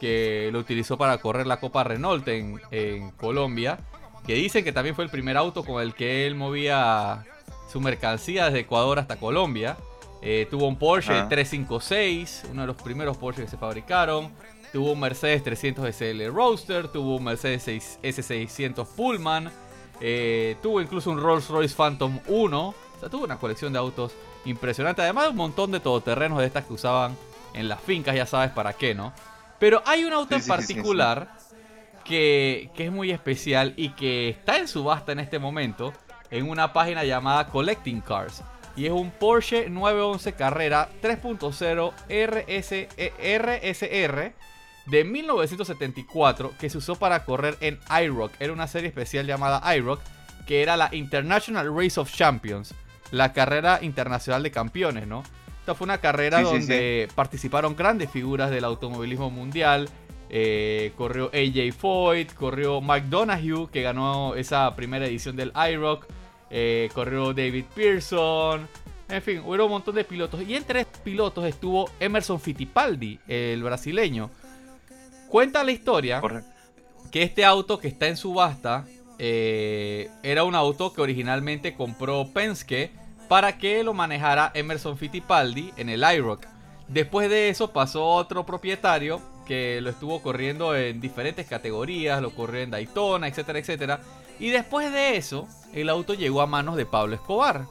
que 0.00 0.50
lo 0.52 0.60
utilizó 0.60 0.96
para 0.96 1.18
correr 1.18 1.46
la 1.46 1.58
Copa 1.58 1.82
Renault 1.82 2.26
en, 2.28 2.60
en 2.70 3.10
Colombia. 3.12 3.78
Que 4.26 4.34
dicen 4.34 4.62
que 4.62 4.72
también 4.72 4.94
fue 4.94 5.04
el 5.04 5.10
primer 5.10 5.36
auto 5.36 5.64
con 5.64 5.82
el 5.82 5.94
que 5.94 6.26
él 6.26 6.34
movía 6.34 7.24
su 7.72 7.80
mercancía 7.80 8.44
desde 8.46 8.60
Ecuador 8.60 8.98
hasta 8.98 9.16
Colombia. 9.16 9.76
Eh, 10.20 10.46
tuvo 10.50 10.66
un 10.68 10.76
Porsche 10.76 11.12
Ah. 11.14 11.28
356, 11.28 12.44
uno 12.50 12.62
de 12.62 12.66
los 12.68 12.76
primeros 12.76 13.16
Porsche 13.16 13.42
que 13.42 13.48
se 13.48 13.56
fabricaron. 13.56 14.30
Tuvo 14.72 14.92
un 14.92 15.00
Mercedes 15.00 15.42
300 15.42 15.86
SL 15.94 16.26
Roadster, 16.30 16.88
tuvo 16.88 17.16
un 17.16 17.24
Mercedes 17.24 17.62
6 17.62 18.00
S600 18.02 18.86
Pullman, 18.94 19.50
eh, 20.00 20.56
tuvo 20.62 20.80
incluso 20.80 21.10
un 21.10 21.20
Rolls 21.20 21.48
Royce 21.48 21.74
Phantom 21.74 22.20
1. 22.26 22.68
O 22.68 22.74
sea, 23.00 23.08
tuvo 23.08 23.24
una 23.24 23.38
colección 23.38 23.72
de 23.72 23.78
autos 23.78 24.12
impresionante. 24.44 25.02
Además, 25.02 25.28
un 25.28 25.36
montón 25.36 25.70
de 25.70 25.80
todoterrenos 25.80 26.38
de 26.38 26.46
estas 26.46 26.64
que 26.64 26.72
usaban 26.72 27.16
en 27.54 27.68
las 27.68 27.80
fincas, 27.80 28.14
ya 28.14 28.26
sabes 28.26 28.50
para 28.50 28.72
qué, 28.72 28.94
¿no? 28.94 29.12
Pero 29.58 29.82
hay 29.86 30.04
un 30.04 30.12
auto 30.12 30.28
Sí, 30.28 30.34
en 30.36 30.40
sí, 30.40 30.44
sí, 30.44 30.50
particular 30.50 31.32
Que, 32.04 32.70
que 32.74 32.86
es 32.86 32.92
muy 32.92 33.10
especial 33.10 33.74
y 33.76 33.90
que 33.90 34.30
está 34.30 34.58
en 34.58 34.68
subasta 34.68 35.12
en 35.12 35.20
este 35.20 35.38
momento 35.38 35.92
en 36.30 36.48
una 36.48 36.72
página 36.72 37.04
llamada 37.04 37.48
Collecting 37.48 38.00
Cars. 38.00 38.42
Y 38.76 38.86
es 38.86 38.92
un 38.92 39.10
Porsche 39.10 39.68
911 39.68 40.32
Carrera 40.34 40.88
3.0 41.02 41.92
RS, 42.08 42.86
RSR 43.38 44.32
de 44.90 45.04
1974 45.04 46.52
que 46.58 46.70
se 46.70 46.78
usó 46.78 46.96
para 46.96 47.24
correr 47.24 47.56
en 47.60 47.78
IROC. 47.90 48.32
Era 48.40 48.52
una 48.52 48.66
serie 48.66 48.88
especial 48.88 49.26
llamada 49.26 49.62
IROC 49.76 50.00
que 50.46 50.62
era 50.62 50.76
la 50.76 50.88
International 50.94 51.70
Race 51.76 52.00
of 52.00 52.10
Champions, 52.12 52.74
la 53.10 53.32
carrera 53.34 53.80
internacional 53.82 54.42
de 54.42 54.50
campeones, 54.50 55.06
¿no? 55.06 55.22
Esta 55.60 55.74
fue 55.74 55.84
una 55.84 55.98
carrera 55.98 56.38
Sí, 56.38 56.44
sí, 56.46 56.52
donde 56.52 57.08
participaron 57.14 57.76
grandes 57.76 58.10
figuras 58.10 58.50
del 58.50 58.64
automovilismo 58.64 59.30
mundial. 59.30 59.90
Eh, 60.30 60.92
corrió 60.96 61.30
AJ 61.34 61.74
Foyt, 61.74 62.32
corrió 62.32 62.80
Mike 62.80 63.08
Donahue, 63.08 63.68
que 63.70 63.82
ganó 63.82 64.34
esa 64.34 64.74
primera 64.74 65.06
edición 65.06 65.36
del 65.36 65.52
IROC. 65.54 66.06
eh, 66.50 66.88
corrió 66.94 67.34
David 67.34 67.64
Pearson. 67.74 68.66
En 69.10 69.22
fin, 69.22 69.42
hubo 69.44 69.64
un 69.64 69.70
montón 69.70 69.94
de 69.94 70.04
pilotos. 70.04 70.40
Y 70.42 70.54
entre 70.54 70.86
pilotos 71.04 71.44
estuvo 71.44 71.90
Emerson 72.00 72.40
Fittipaldi, 72.40 73.18
el 73.28 73.62
brasileño. 73.62 74.30
Cuenta 75.28 75.62
la 75.64 75.72
historia 75.72 76.20
Correcto. 76.20 76.50
que 77.10 77.22
este 77.22 77.44
auto 77.44 77.78
que 77.78 77.88
está 77.88 78.08
en 78.08 78.16
subasta 78.16 78.84
eh, 79.18 80.08
era 80.22 80.44
un 80.44 80.54
auto 80.54 80.92
que 80.92 81.00
originalmente 81.00 81.74
compró 81.74 82.28
Penske 82.32 82.90
para 83.28 83.58
que 83.58 83.82
lo 83.84 83.92
manejara 83.94 84.50
Emerson 84.54 84.96
Fittipaldi 84.96 85.72
en 85.76 85.88
el 85.90 86.02
IROC. 86.02 86.46
Después 86.88 87.28
de 87.28 87.50
eso 87.50 87.72
pasó 87.72 88.06
otro 88.06 88.46
propietario 88.46 89.20
que 89.46 89.80
lo 89.82 89.90
estuvo 89.90 90.22
corriendo 90.22 90.74
en 90.76 91.00
diferentes 91.00 91.46
categorías, 91.46 92.22
lo 92.22 92.30
corrió 92.30 92.62
en 92.62 92.70
Daytona, 92.70 93.28
etcétera, 93.28 93.58
etcétera. 93.58 94.00
Y 94.38 94.50
después 94.50 94.92
de 94.92 95.16
eso, 95.16 95.48
el 95.74 95.88
auto 95.88 96.14
llegó 96.14 96.40
a 96.42 96.46
manos 96.46 96.76
de 96.76 96.86
Pablo 96.86 97.14
Escobar, 97.14 97.64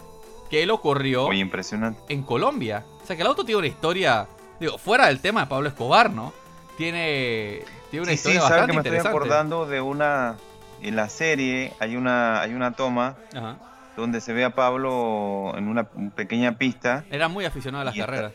que 0.49 0.65
lo 0.65 0.81
corrió 0.81 1.27
Muy 1.27 1.39
impresionante. 1.39 1.99
en 2.09 2.23
Colombia. 2.23 2.83
O 3.01 3.05
sea 3.05 3.15
que 3.15 3.21
el 3.21 3.27
auto 3.27 3.45
tiene 3.45 3.59
una 3.59 3.67
historia, 3.67 4.27
digo, 4.59 4.77
fuera 4.77 5.07
del 5.07 5.19
tema 5.19 5.41
de 5.41 5.47
Pablo 5.47 5.69
Escobar, 5.69 6.11
¿no? 6.11 6.33
Tiene, 6.77 7.63
tiene 7.89 8.03
una 8.03 8.11
Sí, 8.11 8.17
sí, 8.17 8.29
historia 8.29 8.41
sabes 8.41 8.51
bastante 8.51 8.71
que 8.71 8.75
me 8.75 8.79
estoy 8.81 8.89
interesante. 8.97 9.17
acordando 9.17 9.65
de 9.65 9.81
una. 9.81 10.35
En 10.81 10.95
la 10.95 11.09
serie 11.09 11.73
hay 11.79 11.95
una, 11.95 12.39
hay 12.39 12.53
una 12.53 12.73
toma 12.73 13.15
Ajá. 13.35 13.57
donde 13.95 14.21
se 14.21 14.31
ve 14.33 14.45
a 14.45 14.51
Pablo 14.51 15.53
en 15.57 15.67
una 15.67 15.85
pequeña 16.15 16.57
pista. 16.59 17.03
Era 17.09 17.27
muy 17.29 17.45
aficionado 17.45 17.81
a 17.81 17.85
las 17.85 17.95
Y 17.95 17.99
está- 17.99 18.11
carreras. 18.11 18.33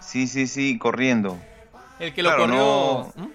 Sí, 0.00 0.26
sí, 0.26 0.46
sí, 0.46 0.78
corriendo. 0.78 1.38
El 2.00 2.14
que 2.14 2.22
lo 2.22 2.30
Claro, 2.30 2.44
corrió. 2.46 2.56
no- 2.58 3.12
¿Mm? 3.16 3.30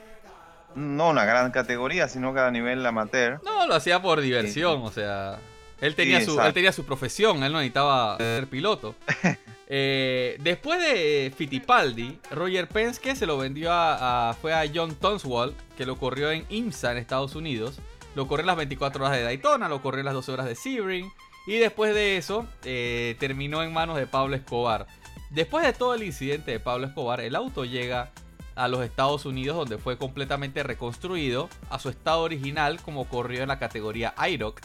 No 0.97 1.09
una 1.09 1.25
gran 1.25 1.51
categoría, 1.51 2.07
sino 2.07 2.33
que 2.33 2.39
a 2.39 2.51
nivel 2.51 2.85
amateur. 2.85 3.39
No, 3.43 3.65
lo 3.67 3.75
hacía 3.75 4.01
por 4.01 4.19
diversión, 4.21 4.81
o 4.83 4.91
sea. 4.91 5.37
Él 5.79 5.93
tenía, 5.95 6.19
Sí, 6.19 6.25
su, 6.25 6.41
él 6.41 6.53
tenía 6.53 6.71
su 6.71 6.85
profesión, 6.85 7.43
él 7.43 7.51
no 7.51 7.59
necesitaba 7.59 8.17
ser 8.17 8.47
piloto. 8.47 8.95
Eh, 9.69 10.37
después 10.39 10.79
de 10.79 11.33
Fittipaldi, 11.35 12.19
Roger 12.31 12.69
Penske 12.69 13.15
se 13.15 13.25
lo 13.25 13.37
vendió 13.37 13.69
a, 13.71 14.35
fue 14.41 14.53
a 14.53 14.63
John 14.73 14.95
Tonswall, 14.95 15.53
que 15.77 15.85
lo 15.85 15.97
corrió 15.97 16.31
en 16.31 16.45
IMSA 16.49 16.93
en 16.93 16.97
Estados 16.97 17.35
Unidos. 17.35 17.79
Lo 18.15 18.27
corrió 18.27 18.41
en 18.41 18.47
las 18.47 18.57
24 18.57 19.05
horas 19.05 19.17
de 19.17 19.23
Daytona, 19.23 19.69
lo 19.69 19.81
corrió 19.81 19.99
en 19.99 20.05
las 20.05 20.13
12 20.13 20.31
horas 20.31 20.45
de 20.45 20.55
Sebring. 20.55 21.11
Y 21.45 21.57
después 21.57 21.93
de 21.93 22.17
eso, 22.17 22.45
eh, 22.63 23.15
terminó 23.19 23.63
en 23.63 23.73
manos 23.73 23.97
de 23.97 24.07
Pablo 24.07 24.35
Escobar. 24.35 24.87
Después 25.29 25.65
de 25.65 25.73
todo 25.73 25.93
el 25.93 26.03
incidente 26.03 26.51
de 26.51 26.59
Pablo 26.59 26.87
Escobar, 26.87 27.21
el 27.21 27.35
auto 27.35 27.65
llega 27.65 28.11
a 28.55 28.67
los 28.67 28.83
Estados 28.83 29.25
Unidos, 29.25 29.55
donde 29.55 29.77
fue 29.77 29.97
completamente 29.97 30.63
reconstruido 30.63 31.47
a 31.69 31.79
su 31.79 31.89
estado 31.89 32.21
original, 32.21 32.81
como 32.81 33.07
corrió 33.07 33.43
en 33.43 33.49
la 33.49 33.59
categoría 33.59 34.15
IROC. 34.17 34.59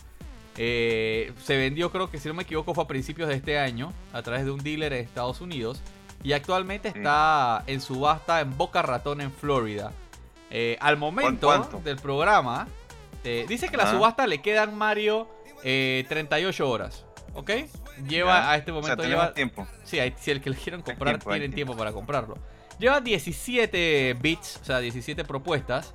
Eh, 0.59 1.33
se 1.43 1.57
vendió, 1.57 1.91
creo 1.91 2.11
que 2.11 2.19
si 2.19 2.29
no 2.29 2.35
me 2.35 2.43
equivoco, 2.43 2.75
fue 2.75 2.85
a 2.85 2.87
principios 2.87 3.29
de 3.29 3.35
este 3.37 3.59
año, 3.59 3.93
a 4.13 4.23
través 4.23 4.45
de 4.45 4.51
un 4.51 4.63
dealer 4.63 4.93
en 4.93 5.05
Estados 5.05 5.41
Unidos. 5.41 5.81
Y 6.23 6.35
actualmente 6.35 6.89
está 6.89 7.65
en 7.67 7.81
subasta 7.81 8.41
en 8.41 8.57
Boca 8.57 8.83
Ratón, 8.83 9.21
en 9.21 9.33
Florida. 9.33 9.93
Eh, 10.51 10.77
al 10.81 10.97
momento 10.99 11.47
¿Cuánto? 11.49 11.81
del 11.81 11.97
programa, 11.97 12.69
eh, 13.25 13.47
dice 13.49 13.69
que 13.69 13.77
la 13.77 13.91
subasta 13.91 14.27
le 14.27 14.41
quedan, 14.43 14.77
Mario, 14.77 15.29
eh, 15.65 16.05
38 16.09 16.69
horas. 16.69 17.05
¿Ok? 17.35 17.51
Lleva 18.07 18.41
Ya. 18.41 18.51
a 18.51 18.57
este 18.57 18.71
O 18.73 18.83
sea, 18.83 18.91
momento. 18.95 19.09
lleva, 19.09 19.33
tiempo. 19.33 19.67
Sí, 19.85 19.99
hay- 19.99 20.15
si 20.19 20.31
el 20.31 20.41
que 20.43 20.51
le 20.51 20.57
quieran 20.57 20.83
comprar, 20.83 21.15
tiempo, 21.15 21.31
tienen 21.31 21.53
tiempo 21.53 21.73
tiempo. 21.73 21.77
para 21.79 21.93
comprarlo. 21.93 22.37
Lleva 22.79 23.01
17 23.01 24.15
bits, 24.21 24.59
o 24.63 24.65
sea, 24.65 24.81
17 24.81 25.25
propuestas. 25.25 25.95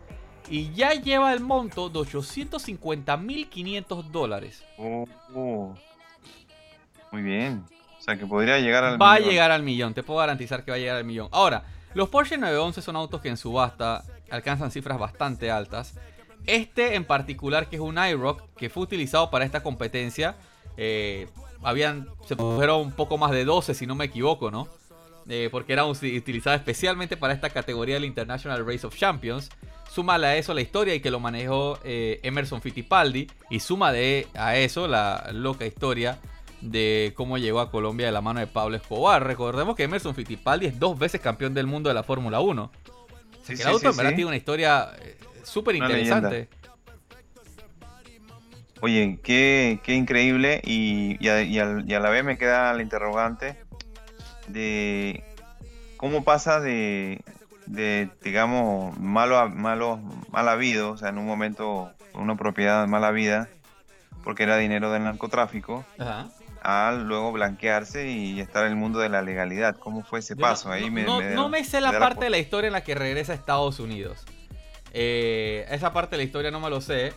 Y 0.50 0.74
ya 0.74 0.94
lleva 0.94 1.34
el 1.34 1.42
monto 1.42 1.90
de 1.90 2.00
850.500 2.00 4.04
dólares. 4.06 4.64
Oh, 4.78 5.06
oh. 5.36 5.76
Muy 7.12 7.22
bien. 7.22 7.66
O 7.98 8.02
sea, 8.02 8.18
que 8.18 8.26
podría 8.26 8.60
llegar 8.60 8.84
al 8.84 9.02
Va 9.02 9.14
a 9.14 9.18
millón. 9.18 9.32
llegar 9.32 9.52
al 9.52 9.64
millón, 9.64 9.94
te 9.94 10.04
puedo 10.04 10.20
garantizar 10.20 10.64
que 10.64 10.72
va 10.72 10.78
a 10.78 10.80
llegar 10.80 10.98
al 10.98 11.04
millón. 11.04 11.28
Ahora, 11.32 11.64
los 11.94 12.10
Porsche 12.10 12.38
911 12.38 12.82
son 12.82 12.96
autos 12.96 13.22
que 13.22 13.30
en 13.30 13.38
subasta 13.38 14.04
alcanzan 14.30 14.72
cifras 14.72 15.00
bastante 15.00 15.52
altas. 15.52 15.96
Este 16.46 16.96
en 16.96 17.04
particular, 17.04 17.68
que 17.68 17.76
es 17.78 17.82
un 17.82 17.98
iRock, 17.98 18.42
que 18.56 18.70
fue 18.70 18.84
utilizado 18.84 19.30
para 19.30 19.44
esta 19.44 19.64
competencia, 19.64 20.36
eh, 20.78 21.28
habían, 21.64 22.08
se 22.26 22.36
produjeron 22.36 22.82
un 22.82 22.92
poco 22.92 23.18
más 23.18 23.32
de 23.32 23.44
12, 23.44 23.74
si 23.74 23.88
no 23.88 23.96
me 23.96 24.06
equivoco, 24.06 24.52
¿no? 24.52 24.68
Eh, 25.28 25.50
porque 25.52 25.74
era 25.74 25.86
utilizado 25.86 26.56
especialmente 26.56 27.18
para 27.18 27.34
esta 27.34 27.50
categoría 27.50 27.96
del 27.96 28.06
International 28.06 28.66
Race 28.66 28.86
of 28.88 28.96
Champions. 28.96 29.50
Súmale 29.90 30.28
a 30.28 30.36
eso 30.38 30.54
la 30.54 30.62
historia 30.62 30.94
y 30.94 31.00
que 31.00 31.10
lo 31.10 31.20
manejó 31.20 31.80
eh, 31.84 32.20
Emerson 32.24 32.62
Fittipaldi. 32.62 33.28
Y 33.50 33.60
suma 33.60 33.92
de, 33.92 34.28
a 34.36 34.56
eso 34.58 34.88
la 34.88 35.30
loca 35.34 35.66
historia 35.66 36.20
de 36.62 37.14
cómo 37.16 37.38
llegó 37.38 37.60
a 37.60 37.72
Colombia 37.72 38.08
de 38.08 38.12
la 38.12 38.22
mano 38.22 38.40
de 38.40 38.48
Pablo 38.48 38.78
Escobar. 38.78 39.26
Recordemos 39.26 39.76
que 39.76 39.84
Emerson 39.84 40.16
Fittipaldi 40.16 40.68
es 40.68 40.80
dos 40.80 40.98
veces 40.98 41.22
campeón 41.22 41.54
del 41.54 41.68
mundo 41.68 41.90
de 41.90 41.96
la 41.96 42.04
Fórmula 42.04 42.40
1. 42.40 42.64
O 42.64 42.72
sea, 43.44 43.56
Sí, 43.56 43.62
el 43.62 43.68
auto 43.68 43.80
sí, 43.80 43.88
en 43.88 43.98
verdad 43.98 44.10
tiene 44.12 44.26
una 44.26 44.36
historia 44.36 44.92
eh, 45.02 45.18
súper 45.44 45.76
interesante. 45.76 46.50
Oye, 48.82 49.18
qué, 49.24 49.80
qué 49.84 49.96
increíble 49.96 50.62
y, 50.64 51.18
y 51.24 51.30
a, 51.30 51.42
y 51.42 51.58
a 51.60 52.00
la 52.00 52.10
vez 52.10 52.24
me 52.24 52.38
queda 52.38 52.74
la 52.74 52.84
interrogante 52.84 53.58
de 54.48 55.24
cómo 55.98 56.24
pasa 56.24 56.60
de, 56.60 57.22
de, 57.68 58.10
digamos, 58.24 58.98
malo, 59.00 59.38
a- 59.38 59.48
malo, 59.50 60.00
mal 60.32 60.48
habido, 60.50 60.92
o 60.92 60.98
sea, 60.98 61.10
en 61.10 61.18
un 61.18 61.26
momento 61.26 61.92
una 62.14 62.36
propiedad 62.36 62.88
mala 62.88 63.12
vida, 63.12 63.48
porque 64.24 64.44
era 64.44 64.58
dinero 64.58 64.92
del 64.92 65.04
narcotráfico, 65.04 65.86
Ajá. 66.00 66.28
a 66.64 66.92
luego 66.94 67.32
blanquearse 67.32 68.08
y 68.10 68.40
estar 68.40 68.66
en 68.66 68.72
el 68.72 68.78
mundo 68.78 69.00
de 69.00 69.10
la 69.10 69.22
legalidad. 69.22 69.76
¿Cómo 69.78 70.04
fue 70.04 70.20
ese 70.20 70.36
Yo 70.36 70.42
paso? 70.42 70.70
no, 70.70 70.74
Ahí 70.74 70.86
no- 70.88 70.92
me, 70.92 71.04
no- 71.04 71.20
me 71.20 71.26
da- 71.30 71.36
no 71.36 71.50
me 71.50 71.64
sé 71.64 71.80
la 71.82 71.98
parte 72.00 72.26
de 72.26 72.30
la 72.32 72.38
historia 72.40 72.68
en 72.68 72.74
la 72.74 72.82
que 72.84 72.96
regresa 72.96 73.34
a 73.34 73.36
Estados 73.36 73.80
Unidos. 73.80 74.26
Eh, 74.94 75.66
esa 75.70 75.94
parte 75.94 76.12
de 76.12 76.18
la 76.18 76.24
historia 76.24 76.50
no 76.52 76.60
me 76.60 76.70
lo 76.70 76.82
sé. 76.82 77.14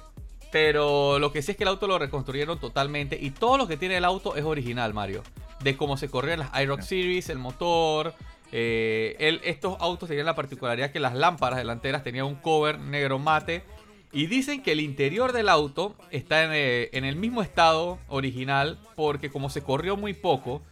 Pero 0.52 1.20
lo 1.20 1.30
que 1.32 1.42
sí 1.42 1.52
es 1.52 1.56
que 1.56 1.62
el 1.62 1.68
auto 1.68 1.86
lo 1.86 1.96
reconstruyeron 1.98 2.58
totalmente. 2.58 3.16
Y 3.20 3.30
todo 3.30 3.56
lo 3.56 3.68
que 3.68 3.76
tiene 3.76 3.96
el 3.98 4.04
auto 4.04 4.34
es 4.34 4.44
original, 4.44 4.92
Mario. 4.92 5.22
De 5.60 5.76
cómo 5.76 5.96
se 5.96 6.08
corrían 6.08 6.40
las 6.40 6.60
iRock 6.60 6.80
Series, 6.80 7.28
el 7.28 7.38
motor. 7.38 8.14
Eh, 8.52 9.16
el- 9.18 9.40
estos 9.44 9.76
autos 9.80 10.08
tenían 10.08 10.26
la 10.26 10.34
particularidad 10.34 10.90
que 10.90 11.00
las 11.00 11.14
lámparas 11.14 11.58
delanteras 11.58 12.02
tenían 12.02 12.26
un 12.26 12.34
cover 12.36 12.78
negro 12.78 13.18
mate. 13.18 13.62
Y 14.12 14.26
dicen 14.26 14.62
que 14.62 14.72
el 14.72 14.80
interior 14.80 15.32
del 15.32 15.48
auto 15.48 15.94
está 16.10 16.42
en, 16.42 16.50
eh, 16.52 16.88
en 16.92 17.04
el 17.04 17.14
mismo 17.14 17.42
estado 17.42 17.98
original. 18.08 18.78
Porque 18.96 19.30
como 19.30 19.50
se 19.50 19.62
corrió 19.62 19.96
muy 19.96 20.14
poco 20.14 20.62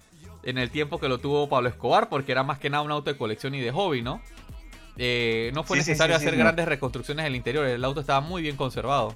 en 0.42 0.58
el 0.58 0.70
tiempo 0.70 0.98
que 0.98 1.08
lo 1.08 1.18
tuvo 1.18 1.48
Pablo 1.48 1.68
Escobar, 1.68 2.08
porque 2.08 2.32
era 2.32 2.42
más 2.42 2.58
que 2.58 2.68
nada 2.70 2.82
un 2.82 2.90
auto 2.90 3.12
de 3.12 3.16
colección 3.18 3.54
y 3.54 3.60
de 3.60 3.70
hobby, 3.70 4.02
¿no? 4.02 4.20
Eh, 4.96 5.52
no 5.54 5.62
fue 5.62 5.76
Sí, 5.76 5.80
necesario 5.90 6.16
sí, 6.16 6.22
sí, 6.22 6.26
hacer 6.28 6.38
grandes 6.38 6.66
reconstrucciones 6.66 7.22
en 7.24 7.28
el 7.28 7.36
interior. 7.36 7.64
El 7.66 7.84
auto 7.84 8.00
estaba 8.00 8.20
muy 8.20 8.42
bien 8.42 8.56
conservado. 8.56 9.14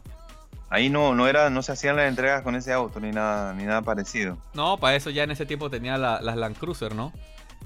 Ahí 0.70 0.88
no, 0.88 1.14
no 1.14 1.26
era, 1.26 1.50
no 1.50 1.62
se 1.62 1.72
hacían 1.72 1.96
las 1.96 2.08
entregas 2.08 2.42
con 2.42 2.54
ese 2.54 2.72
auto 2.72 2.98
ni 3.00 3.10
nada, 3.10 3.52
ni 3.52 3.64
nada 3.64 3.82
parecido. 3.82 4.38
No, 4.54 4.78
para 4.78 4.96
eso 4.96 5.10
ya 5.10 5.24
en 5.24 5.30
ese 5.32 5.44
tiempo 5.44 5.68
tenía 5.68 5.98
la- 5.98 6.20
las 6.22 6.36
Land 6.36 6.56
Cruiser, 6.56 6.94
¿no? 6.94 7.12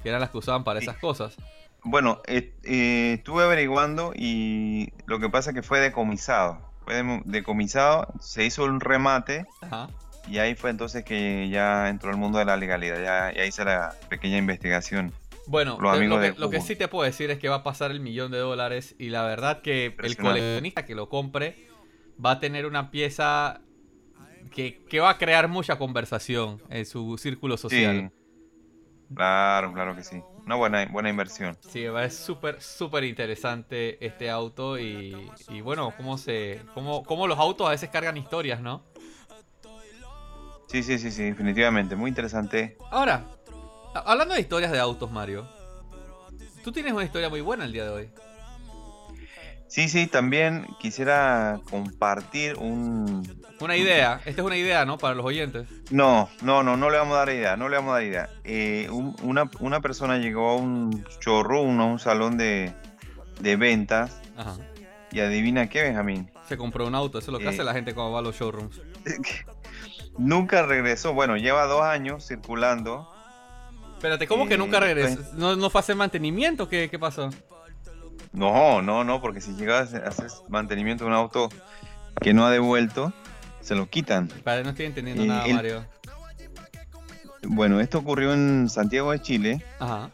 Que 0.01 0.09
eran 0.09 0.21
las 0.21 0.29
que 0.29 0.37
usaban 0.37 0.63
para 0.63 0.79
Sí. 0.79 0.85
esas 0.85 0.97
cosas. 0.97 1.35
Bueno, 1.83 2.21
eh, 2.27 2.53
eh, 2.63 3.13
estuve 3.17 3.43
averiguando 3.43 4.11
y 4.15 4.91
lo 5.05 5.19
que 5.19 5.29
pasa 5.29 5.51
es 5.51 5.55
que 5.55 5.63
fue 5.63 5.79
decomisado. 5.79 6.59
Fue 6.83 7.01
decomisado, 7.25 8.07
se 8.19 8.45
hizo 8.45 8.63
un 8.65 8.79
remate 8.79 9.45
Ajá. 9.61 9.89
y 10.27 10.37
ahí 10.39 10.55
fue 10.55 10.69
entonces 10.69 11.03
que 11.03 11.49
ya 11.49 11.89
entró 11.89 12.11
el 12.11 12.17
mundo 12.17 12.39
de 12.39 12.45
la 12.45 12.57
legalidad. 12.57 13.01
Ya, 13.01 13.33
ya 13.35 13.45
hice 13.45 13.63
la 13.65 13.93
pequeña 14.09 14.37
investigación. 14.37 15.13
Bueno, 15.47 15.77
lo- 15.79 15.91
que, 16.19 16.33
lo 16.37 16.51
sí 16.61 16.75
te 16.75 16.87
puedo 16.89 17.05
decir 17.05 17.31
es 17.31 17.39
que 17.39 17.47
va 17.47 17.57
a 17.57 17.63
pasar 17.63 17.91
el 17.91 18.01
millón 18.01 18.31
de 18.31 18.37
dólares 18.37 18.95
y 18.99 19.09
la 19.09 19.23
verdad 19.23 19.61
que 19.61 19.95
el 20.03 20.17
coleccionista 20.17 20.85
que 20.85 20.93
lo 20.95 21.07
compre 21.07 21.67
va 22.23 22.31
a 22.31 22.39
tener 22.41 22.65
una 22.65 22.91
pieza 22.91 23.61
que, 24.51 24.83
que 24.89 24.99
va 24.99 25.11
a 25.11 25.17
crear 25.17 25.47
mucha 25.47 25.77
conversación 25.77 26.61
en 26.69 26.85
su 26.85 27.17
círculo 27.17 27.55
social. 27.57 28.11
Sí, 28.11 28.17
claro, 29.15 29.73
claro 29.73 29.95
que 29.95 30.03
sí. 30.03 30.21
Una 30.45 30.55
buena, 30.55 30.85
buena 30.85 31.09
inversión. 31.09 31.57
Sí, 31.69 31.83
es 31.83 32.17
súper, 32.17 32.61
súper 32.61 33.03
interesante 33.03 34.03
este 34.05 34.29
auto 34.29 34.79
y, 34.79 35.29
y 35.49 35.61
bueno, 35.61 35.93
cómo, 35.97 36.17
se, 36.17 36.61
cómo, 36.73 37.03
cómo 37.03 37.27
los 37.27 37.37
autos 37.37 37.67
a 37.67 37.71
veces 37.71 37.89
cargan 37.89 38.15
historias, 38.17 38.61
¿no? 38.61 38.83
Sí, 40.67 40.83
sí, 40.83 40.99
sí, 40.99 41.11
sí, 41.11 41.23
definitivamente. 41.23 41.95
Muy 41.95 42.09
interesante. 42.09 42.77
Ahora, 42.91 43.25
hablando 43.93 44.35
de 44.35 44.41
historias 44.41 44.71
de 44.71 44.79
autos, 44.79 45.11
Mario, 45.11 45.47
tú 46.63 46.71
tienes 46.71 46.93
una 46.93 47.03
historia 47.03 47.29
muy 47.29 47.41
buena 47.41 47.65
el 47.65 47.71
día 47.71 47.85
de 47.85 47.89
hoy. 47.89 48.09
Sí, 49.67 49.89
sí, 49.89 50.07
también 50.07 50.65
quisiera 50.79 51.59
compartir 51.69 52.55
un... 52.57 53.21
Una 53.59 53.75
idea, 53.75 54.21
esta 54.25 54.41
es 54.41 54.45
una 54.47 54.55
idea, 54.55 54.85
¿no? 54.85 54.97
Para 54.97 55.13
los 55.15 55.25
oyentes. 55.25 55.67
No, 55.91 56.29
no, 56.41 56.63
no, 56.63 56.77
no 56.77 56.89
le 56.89 56.97
vamos 56.97 57.15
a 57.15 57.19
dar 57.19 57.29
idea, 57.29 57.57
no 57.57 57.67
le 57.69 57.75
vamos 57.75 57.91
a 57.91 57.93
dar 57.95 58.03
idea. 58.03 58.29
Eh, 58.43 58.87
un- 58.91 59.15
una, 59.23 59.49
una 59.59 59.81
persona 59.81 60.17
llegó 60.19 60.51
a 60.51 60.55
un 60.55 61.03
showroom, 61.21 61.79
a 61.81 61.85
un 61.85 61.99
salón 61.99 62.37
de, 62.37 62.73
de 63.41 63.55
ventas, 63.57 64.21
Ajá. 64.37 64.55
y 65.11 65.19
adivina 65.19 65.67
qué, 65.69 65.81
Benjamín. 65.83 66.31
Se 66.47 66.55
compró 66.55 66.87
un 66.87 66.95
auto, 66.95 67.19
eso 67.19 67.31
es 67.31 67.33
lo 67.33 67.39
que 67.39 67.45
Eh. 67.45 67.49
hace 67.49 67.63
la 67.63 67.73
gente 67.73 67.93
cuando 67.93 68.13
va 68.13 68.19
a 68.19 68.21
los 68.21 68.37
showrooms. 68.39 68.79
Nunca 70.17 70.63
regresó, 70.65 71.13
bueno, 71.13 71.35
lleva 71.37 71.65
dos 71.65 71.81
años 71.83 72.25
circulando. 72.25 73.11
Espérate, 73.95 74.27
¿cómo 74.27 74.47
que 74.47 74.53
Eh, 74.53 74.57
nunca 74.57 74.79
regresó? 74.79 75.15
pues- 75.15 75.33
¿No, 75.33 75.55
¿No 75.55 75.69
fue 75.69 75.79
a 75.79 75.81
hacer 75.81 75.95
mantenimiento? 75.95 76.69
¿Qué, 76.69 76.89
qué 76.89 76.97
pasó? 76.99 77.29
No, 78.33 78.81
no, 78.81 79.03
no, 79.03 79.21
porque 79.21 79.41
si 79.41 79.53
llegas 79.55 79.93
a 79.93 79.97
hacer 80.07 80.27
mantenimiento 80.49 81.03
de 81.03 81.09
un 81.09 81.15
auto 81.15 81.49
que 82.21 82.33
no 82.33 82.45
ha 82.45 82.51
devuelto, 82.51 83.13
se 83.61 83.75
lo 83.75 83.89
quitan. 83.89 84.27
Espérate, 84.35 84.63
no 84.63 84.69
estoy 84.71 84.85
entendiendo 84.85 85.23
Eh, 85.23 85.27
nada, 85.27 85.45
el- 85.45 85.55
Mario. 85.55 85.85
Bueno, 87.43 87.79
esto 87.79 87.99
ocurrió 87.99 88.33
en 88.33 88.69
Santiago 88.69 89.11
de 89.11 89.21
Chile. 89.21 89.63
Ajá. 89.79 90.09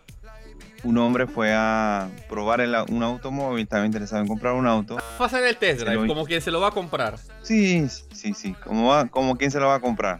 Un 0.83 0.97
hombre 0.97 1.27
fue 1.27 1.53
a 1.53 2.09
probar 2.27 2.59
el 2.59 2.75
un 2.89 3.03
automóvil, 3.03 3.63
estaba 3.63 3.85
interesado 3.85 4.21
en 4.21 4.27
comprar 4.27 4.53
un 4.53 4.67
auto. 4.67 4.97
Fue 5.17 5.25
a 5.25 5.27
hacer 5.27 5.43
el 5.45 5.55
test 5.57 5.79
drive, 5.81 5.95
lo- 5.95 6.07
como 6.07 6.25
quien 6.25 6.41
se 6.41 6.51
lo 6.51 6.59
va 6.59 6.67
a 6.67 6.71
comprar. 6.71 7.17
Sí, 7.41 7.87
sí, 8.11 8.33
sí, 8.33 8.53
como, 8.65 8.89
va, 8.89 9.07
como 9.07 9.37
quien 9.37 9.49
se 9.49 9.59
lo 9.61 9.67
va 9.67 9.75
a 9.75 9.79
comprar. 9.79 10.19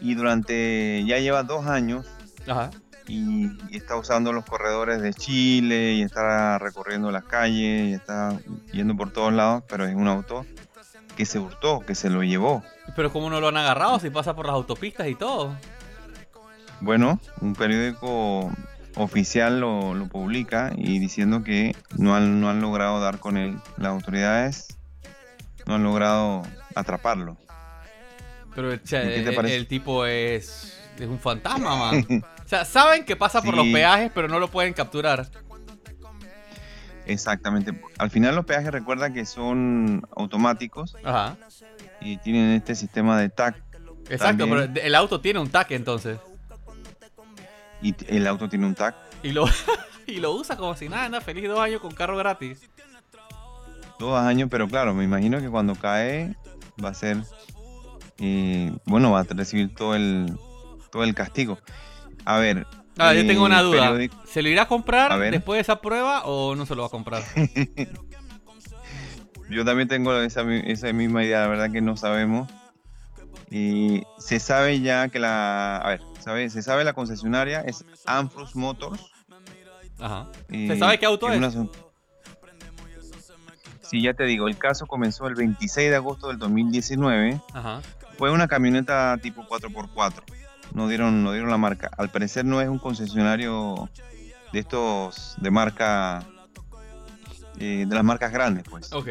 Y 0.00 0.14
durante, 0.14 1.04
ya 1.06 1.18
lleva 1.18 1.42
dos 1.44 1.66
años 1.66 2.06
Ajá. 2.48 2.70
Y, 3.08 3.46
y 3.70 3.76
está 3.76 3.96
usando 3.96 4.32
los 4.32 4.44
corredores 4.44 5.00
de 5.00 5.14
Chile 5.14 5.94
y 5.94 6.02
está 6.02 6.58
recorriendo 6.58 7.10
las 7.10 7.24
calles 7.24 7.88
y 7.88 7.92
está 7.92 8.38
yendo 8.72 8.96
por 8.96 9.12
todos 9.12 9.32
lados, 9.32 9.62
pero 9.68 9.86
es 9.86 9.94
un 9.94 10.08
auto 10.08 10.44
que 11.16 11.24
se 11.24 11.38
hurtó, 11.38 11.80
que 11.80 11.94
se 11.94 12.10
lo 12.10 12.22
llevó. 12.22 12.62
Pero 12.94 13.12
como 13.12 13.30
no 13.30 13.40
lo 13.40 13.48
han 13.48 13.56
agarrado 13.56 13.98
si 13.98 14.10
pasa 14.10 14.34
por 14.34 14.46
las 14.46 14.54
autopistas 14.54 15.08
y 15.08 15.14
todo. 15.14 15.56
Bueno, 16.80 17.18
un 17.40 17.54
periódico 17.54 18.52
oficial 18.96 19.60
lo, 19.60 19.94
lo 19.94 20.08
publica 20.08 20.72
y 20.76 20.98
diciendo 20.98 21.42
que 21.42 21.74
no 21.96 22.14
han, 22.14 22.40
no 22.40 22.50
han 22.50 22.60
logrado 22.60 23.00
dar 23.00 23.18
con 23.18 23.36
él. 23.36 23.58
Las 23.78 23.92
autoridades 23.92 24.76
no 25.66 25.76
han 25.76 25.84
logrado 25.84 26.42
atraparlo. 26.74 27.36
Pero 28.54 28.72
o 28.72 28.78
sea, 28.84 29.04
¿Y 29.04 29.08
qué 29.08 29.22
te 29.22 29.28
el, 29.30 29.34
parece? 29.34 29.56
el 29.56 29.66
tipo 29.66 30.06
es, 30.06 30.78
es 30.98 31.06
un 31.06 31.18
fantasma, 31.18 31.76
man. 31.76 32.06
O 32.46 32.48
sea, 32.48 32.64
saben 32.64 33.04
que 33.04 33.16
pasa 33.16 33.42
por 33.42 33.56
los 33.56 33.66
peajes, 33.66 34.10
pero 34.14 34.28
no 34.28 34.38
lo 34.38 34.48
pueden 34.48 34.72
capturar. 34.72 35.28
Exactamente. 37.04 37.72
Al 37.98 38.10
final 38.10 38.36
los 38.36 38.44
peajes 38.44 38.70
recuerda 38.70 39.12
que 39.12 39.26
son 39.26 40.06
automáticos 40.16 40.96
Ajá. 41.04 41.36
y 42.00 42.16
tienen 42.18 42.52
este 42.52 42.74
sistema 42.74 43.18
de 43.18 43.28
TAC 43.28 43.56
Exacto, 44.08 44.46
También. 44.46 44.72
pero 44.72 44.86
el 44.86 44.94
auto 44.94 45.20
tiene 45.20 45.40
un 45.40 45.50
TAC 45.50 45.72
entonces. 45.72 46.18
y 47.82 47.94
el 48.06 48.26
auto 48.28 48.48
tiene 48.48 48.66
un 48.66 48.74
TAC. 48.76 48.94
Y 49.24 49.32
lo, 49.32 49.46
y 50.06 50.20
lo 50.20 50.32
usa 50.32 50.56
como 50.56 50.76
si 50.76 50.88
nada, 50.88 51.06
anda 51.06 51.20
feliz 51.20 51.48
dos 51.48 51.58
años 51.58 51.80
con 51.80 51.92
carro 51.92 52.16
gratis. 52.16 52.68
Dos 53.98 54.16
años, 54.16 54.48
pero 54.50 54.68
claro, 54.68 54.94
me 54.94 55.02
imagino 55.02 55.40
que 55.40 55.48
cuando 55.48 55.74
cae 55.74 56.36
va 56.84 56.90
a 56.90 56.94
ser, 56.94 57.16
eh, 58.18 58.72
bueno, 58.84 59.10
va 59.10 59.20
a 59.20 59.24
recibir 59.24 59.74
todo 59.74 59.96
el, 59.96 60.38
todo 60.92 61.02
el 61.02 61.14
castigo. 61.14 61.58
A 62.26 62.38
ver. 62.38 62.66
Ah, 62.98 63.12
yo 63.14 63.26
tengo 63.26 63.44
una 63.44 63.60
eh, 63.60 63.62
duda. 63.62 63.90
periódico- 63.90 64.26
¿Se 64.26 64.42
lo 64.42 64.48
irá 64.48 64.62
a 64.62 64.68
comprar 64.68 65.12
A 65.12 65.18
después 65.18 65.56
de 65.58 65.60
esa 65.62 65.80
prueba 65.80 66.24
o 66.24 66.54
no 66.54 66.66
se 66.66 66.74
lo 66.74 66.82
va 66.82 66.88
a 66.88 66.90
comprar? 66.90 67.22
Yo 69.48 69.64
también 69.64 69.86
tengo 69.88 70.12
esa, 70.20 70.42
esa 70.54 70.92
misma 70.92 71.22
idea, 71.22 71.40
la 71.42 71.46
verdad 71.46 71.70
que 71.70 71.80
no 71.80 71.96
sabemos. 71.96 72.48
Y 73.48 74.02
se 74.18 74.40
sabe 74.40 74.80
ya 74.80 75.08
que 75.08 75.20
la, 75.20 75.76
a 75.76 75.88
ver, 75.90 76.00
sabe, 76.18 76.50
se 76.50 76.62
sabe 76.62 76.82
la 76.82 76.94
concesionaria 76.94 77.60
es 77.60 77.84
Ambrose 78.06 78.58
Motors. 78.58 79.00
Ajá. 80.00 80.26
¿Se 80.50 80.76
sabe 80.78 80.98
qué 80.98 81.06
auto 81.06 81.30
es? 81.30 81.36
una- 81.38 81.68
Sí, 83.82 84.02
ya 84.02 84.14
te 84.14 84.24
digo, 84.24 84.48
el 84.48 84.58
caso 84.58 84.86
comenzó 84.86 85.28
el 85.28 85.36
26 85.36 85.90
de 85.90 85.96
agosto 85.96 86.26
del 86.26 86.38
2019. 86.38 87.40
Ajá. 87.54 87.82
Fue 88.18 88.32
una 88.32 88.48
camioneta 88.48 89.16
tipo 89.22 89.46
4x4. 89.46 90.24
No 90.72 90.88
dieron, 90.88 91.22
no 91.22 91.32
dieron 91.32 91.50
la 91.50 91.58
marca. 91.58 91.90
Al 91.96 92.10
parecer 92.10 92.44
no 92.44 92.60
es 92.60 92.68
un 92.68 92.78
concesionario 92.78 93.88
de 94.52 94.58
estos 94.58 95.34
de 95.38 95.50
marca, 95.50 96.24
eh, 97.58 97.84
de 97.88 97.94
las 97.94 98.04
marcas 98.04 98.32
grandes, 98.32 98.64
pues. 98.68 98.92
Ok. 98.92 99.08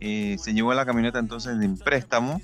Eh, 0.00 0.36
se 0.38 0.52
llevó 0.52 0.74
la 0.74 0.84
camioneta 0.84 1.18
entonces 1.18 1.60
en 1.62 1.78
préstamo 1.78 2.40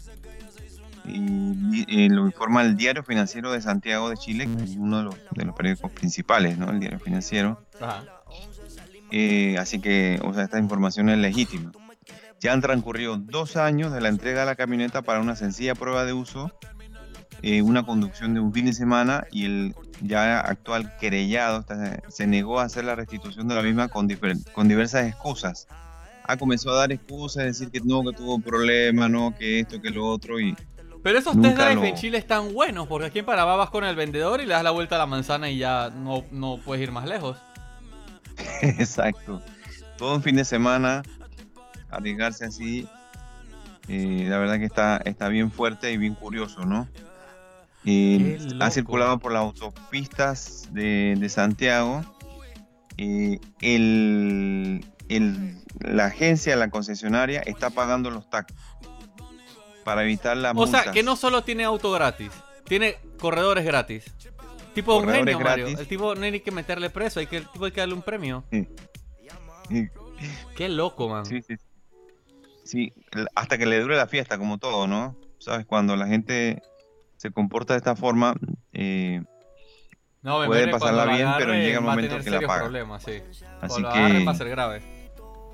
y, 1.05 1.85
y, 1.89 2.09
lo 2.09 2.27
informa 2.27 2.63
el 2.63 2.77
Diario 2.77 3.03
Financiero 3.03 3.53
de 3.53 3.61
Santiago 3.61 4.09
de 4.09 4.17
Chile, 4.17 4.49
que 4.57 4.65
es 4.65 4.77
uno 4.77 4.99
de 4.99 5.05
los, 5.05 5.17
de 5.33 5.45
los 5.45 5.55
periódicos 5.57 5.91
principales, 5.93 6.59
¿no? 6.59 6.71
El 6.71 6.81
Diario 6.81 7.01
Financiero. 7.01 7.61
Ajá. 7.81 8.05
Eh, 9.11 9.57
así 9.59 9.81
que, 9.81 10.21
o 10.23 10.33
sea, 10.33 10.45
esta 10.45 10.59
información 10.59 11.09
es 11.09 11.19
legítima. 11.19 11.73
Ya 12.41 12.53
han 12.53 12.61
transcurrido 12.61 13.17
dos 13.19 13.57
años 13.57 13.93
de 13.93 14.01
la 14.01 14.09
entrega 14.09 14.41
de 14.41 14.47
la 14.47 14.55
camioneta 14.55 15.03
para 15.03 15.21
una 15.21 15.37
sencilla 15.37 15.75
prueba 15.75 16.05
de 16.05 16.13
uso, 16.13 16.53
eh, 17.43 17.63
una 17.63 17.85
conducción 17.85 18.35
de 18.35 18.41
un 18.41 18.53
fin 18.53 18.67
de 18.67 18.73
semana 18.73 19.25
y 19.31 19.45
el 19.47 19.75
ya 20.03 20.41
actual 20.41 20.93
querellado 20.99 21.65
se 22.09 22.27
negó 22.27 22.61
a 22.61 22.65
hacer 22.65 22.85
la 22.85 22.95
restitución 22.95 23.49
de 23.49 23.55
la 23.55 23.63
misma 23.63 23.89
con, 23.89 24.09
con 24.53 24.69
diversas 24.69 25.07
excusas. 25.07 25.67
Ha 26.25 26.37
comenzado 26.37 26.77
a 26.77 26.81
dar 26.81 26.93
excusas, 26.93 27.45
decir 27.45 27.71
que 27.71 27.81
no, 27.81 28.03
que 28.05 28.13
tuvo 28.17 28.37
un 28.37 28.43
problema, 28.43 29.09
no, 29.09 29.35
que 29.37 29.61
esto, 29.61 29.81
que 29.81 29.91
lo 29.91 30.07
otro 30.07 30.39
y 30.39 30.55
Pero 31.03 31.19
esos 31.19 31.41
test 31.41 31.57
drive 31.57 31.75
lo- 31.75 31.85
en 31.85 31.95
Chile 31.97 32.19
están 32.19 32.53
buenos, 32.55 32.87
porque 32.87 33.07
aquí 33.07 33.19
en 33.21 33.25
Panamá 33.27 33.57
vas 33.57 33.71
con 33.71 33.85
el 33.85 33.97
vendedor 33.97 34.41
y 34.41 34.47
le 34.47 34.53
das 34.55 34.63
la 34.63 34.71
vuelta 34.71 34.95
a 34.97 34.99
la 34.99 35.07
manzana 35.07 35.51
y 35.51 35.59
ya 35.59 35.91
no, 35.91 36.25
no 36.31 36.59
puedes 36.65 36.83
ir 36.83 36.93
más 36.93 37.07
lejos. 37.07 37.37
Exacto. 38.63 39.43
Todo 39.97 40.15
un 40.17 40.23
fin 40.23 40.37
de 40.37 40.45
semana, 40.45 41.03
arriesgarse 41.91 42.45
así, 42.47 42.89
eh, 43.89 44.27
la 44.29 44.39
verdad 44.39 44.59
que 44.59 44.65
está, 44.67 44.99
está 45.05 45.29
bien 45.29 45.51
fuerte 45.51 45.93
y 45.93 45.97
bien 45.97 46.15
curioso, 46.15 46.65
¿no? 46.65 46.89
Eh, 47.87 48.39
ha 48.61 48.71
circulado 48.71 49.19
por 49.19 49.33
las 49.33 49.41
autopistas 49.43 50.69
de, 50.73 51.17
de 51.19 51.29
Santiago. 51.29 52.05
eh, 52.99 53.41
el, 53.63 54.85
el- 55.09 55.57
la 55.81 56.07
agencia, 56.07 56.57
la 56.57 56.69
concesionaria, 56.69 57.41
está 57.41 57.71
pagando 57.71 58.11
los 58.11 58.29
taxis 58.29 58.57
para 59.85 60.03
evitar 60.03 60.37
las 60.37 60.53
O 60.53 60.55
multas. 60.57 60.83
sea, 60.85 60.93
que 60.93 61.03
no 61.03 61.17
solo 61.17 61.43
tiene 61.43 61.65
auto 61.65 61.91
gratis, 61.91 62.31
tiene 62.67 62.97
corredores 63.19 63.65
gratis. 63.65 64.05
Tipo 64.75 64.97
un 64.97 65.05
Corredores 65.07 65.35
genio, 65.35 65.41
Mario. 65.45 65.65
gratis. 65.65 65.81
El 65.81 65.87
tipo 65.89 66.15
no 66.15 66.23
hay 66.25 66.31
ni 66.33 66.41
que 66.41 66.51
meterle 66.51 66.91
preso, 66.91 67.19
hay 67.21 67.27
que, 67.27 67.39
el 67.39 67.49
tipo 67.49 67.65
hay 67.65 67.73
que 67.73 67.81
darle 67.81 67.95
un 67.95 68.03
premio. 68.03 68.45
Sí, 68.53 68.69
Qué 70.57 70.69
loco, 70.69 71.09
man. 71.09 71.25
sí, 71.25 71.41
sí. 71.43 71.57
Sí, 72.65 72.93
hasta 73.35 73.57
que 73.59 73.67
le 73.67 73.81
dure 73.81 73.97
la 73.97 74.07
fiesta, 74.07 74.37
como 74.39 74.59
todo, 74.59 74.87
¿no? 74.87 75.17
Sabes, 75.39 75.65
cuando 75.67 75.97
la 75.97 76.07
gente 76.07 76.63
se 77.21 77.31
comporta 77.31 77.75
de 77.75 77.79
esta 77.79 77.95
forma, 77.95 78.35
eh, 78.73 79.21
No, 80.23 80.43
Puede 80.47 80.69
pasarla 80.69 81.05
bien, 81.05 81.29
pero 81.37 81.53
llega 81.53 81.79
el 81.81 81.85
momento 81.85 82.19
que 82.21 82.31
la 82.31 82.41
paga. 82.41 82.63
problemas, 82.63 83.03
sí. 83.03 83.21
así 83.61 83.83
que 83.83 84.25
va 84.25 84.33
a 84.33 84.35
ser 84.35 84.49
grave. 84.49 84.81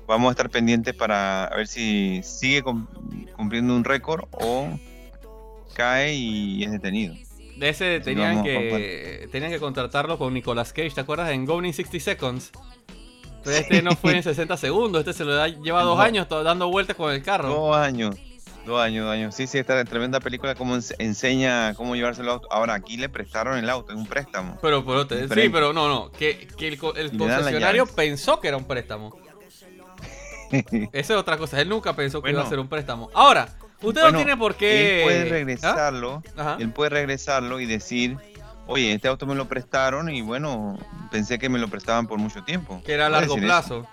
vamos 0.07 0.29
a 0.29 0.31
estar 0.31 0.49
pendientes 0.49 0.93
para 0.95 1.51
ver 1.53 1.67
si 1.67 2.21
sigue 2.23 2.63
cum- 2.63 2.87
cumpliendo 3.35 3.75
un 3.75 3.83
récord 3.83 4.29
o 4.31 4.69
cae 5.73 6.13
y 6.13 6.63
es 6.63 6.71
detenido. 6.71 7.13
De 7.57 7.67
ese 7.69 7.99
tenían 7.99 8.43
que 8.45 9.27
tenían 9.29 9.51
que 9.51 9.59
contratarlo 9.59 10.17
con 10.17 10.33
Nicolas 10.33 10.71
Cage, 10.71 10.91
¿te 10.91 11.01
acuerdas? 11.01 11.31
En 11.31 11.43
Going 11.43 11.65
in 11.65 11.73
60 11.73 11.99
Seconds. 11.99 12.51
Pero 13.43 13.57
este 13.57 13.81
no 13.83 13.91
fue 13.97 14.15
en 14.15 14.23
60 14.23 14.55
segundos, 14.55 15.01
este 15.01 15.11
se 15.11 15.25
lo 15.25 15.33
da, 15.35 15.49
lleva 15.49 15.83
dos 15.83 15.99
años 15.99 16.27
dando 16.29 16.69
vueltas 16.69 16.95
con 16.95 17.11
el 17.13 17.21
carro. 17.23 17.49
Dos 17.49 17.75
años, 17.75 18.15
dos 18.67 18.79
años, 18.81 19.05
dos 19.05 19.13
años. 19.13 19.33
Sí, 19.33 19.47
sí, 19.47 19.57
esta 19.57 19.83
tremenda 19.85 20.19
película 20.19 20.53
como 20.55 20.75
ens- 20.75 20.93
enseña 20.99 21.73
cómo 21.73 21.95
llevarse 21.95 22.21
el 22.21 22.29
auto. 22.29 22.47
Ahora, 22.51 22.73
aquí 22.75 22.97
le 22.97 23.09
prestaron 23.09 23.57
el 23.57 23.69
auto, 23.69 23.91
es 23.93 23.97
un 23.97 24.05
préstamo. 24.05 24.59
Pero, 24.61 24.85
pero 24.85 25.07
te- 25.07 25.27
sí, 25.27 25.49
pero 25.49 25.73
no, 25.73 25.87
no. 25.87 26.11
Que, 26.11 26.47
que 26.57 26.67
el, 26.67 26.73
el 26.95 27.17
concesionario 27.17 27.85
pensó 27.87 28.39
que 28.39 28.49
era 28.49 28.57
un 28.57 28.65
préstamo. 28.65 29.15
Esa 30.91 31.13
es 31.13 31.19
otra 31.19 31.37
cosa. 31.37 31.59
Él 31.59 31.69
nunca 31.69 31.93
pensó 31.93 32.21
que 32.21 32.29
iba 32.29 32.39
a 32.39 32.43
Bueno. 32.43 32.49
ser 32.49 32.59
un 32.59 32.67
préstamo. 32.67 33.09
Ahora, 33.13 33.49
usted 33.81 34.01
Bueno, 34.01 34.11
no 34.11 34.17
tiene 34.17 34.37
por 34.37 34.55
qué. 34.55 34.99
Él 34.99 35.03
puede 35.03 35.21
¿Ah? 35.21 35.25
regresarlo, 35.31 36.23
Ajá. 36.37 36.57
él 36.59 36.71
puede 36.71 36.89
regresarlo 36.91 37.59
y 37.59 37.65
decir, 37.65 38.17
oye, 38.67 38.93
este 38.93 39.07
auto 39.07 39.25
me 39.25 39.35
lo 39.35 39.47
prestaron 39.47 40.09
y 40.09 40.21
bueno, 40.21 40.77
pensé 41.11 41.37
que 41.37 41.49
me 41.49 41.59
lo 41.59 41.67
prestaban 41.67 42.07
por 42.07 42.17
mucho 42.19 42.43
tiempo. 42.43 42.81
Que 42.85 42.93
era 42.93 43.07
a 43.07 43.09
largo 43.09 43.35
decir 43.35 43.49
eso. 43.49 43.87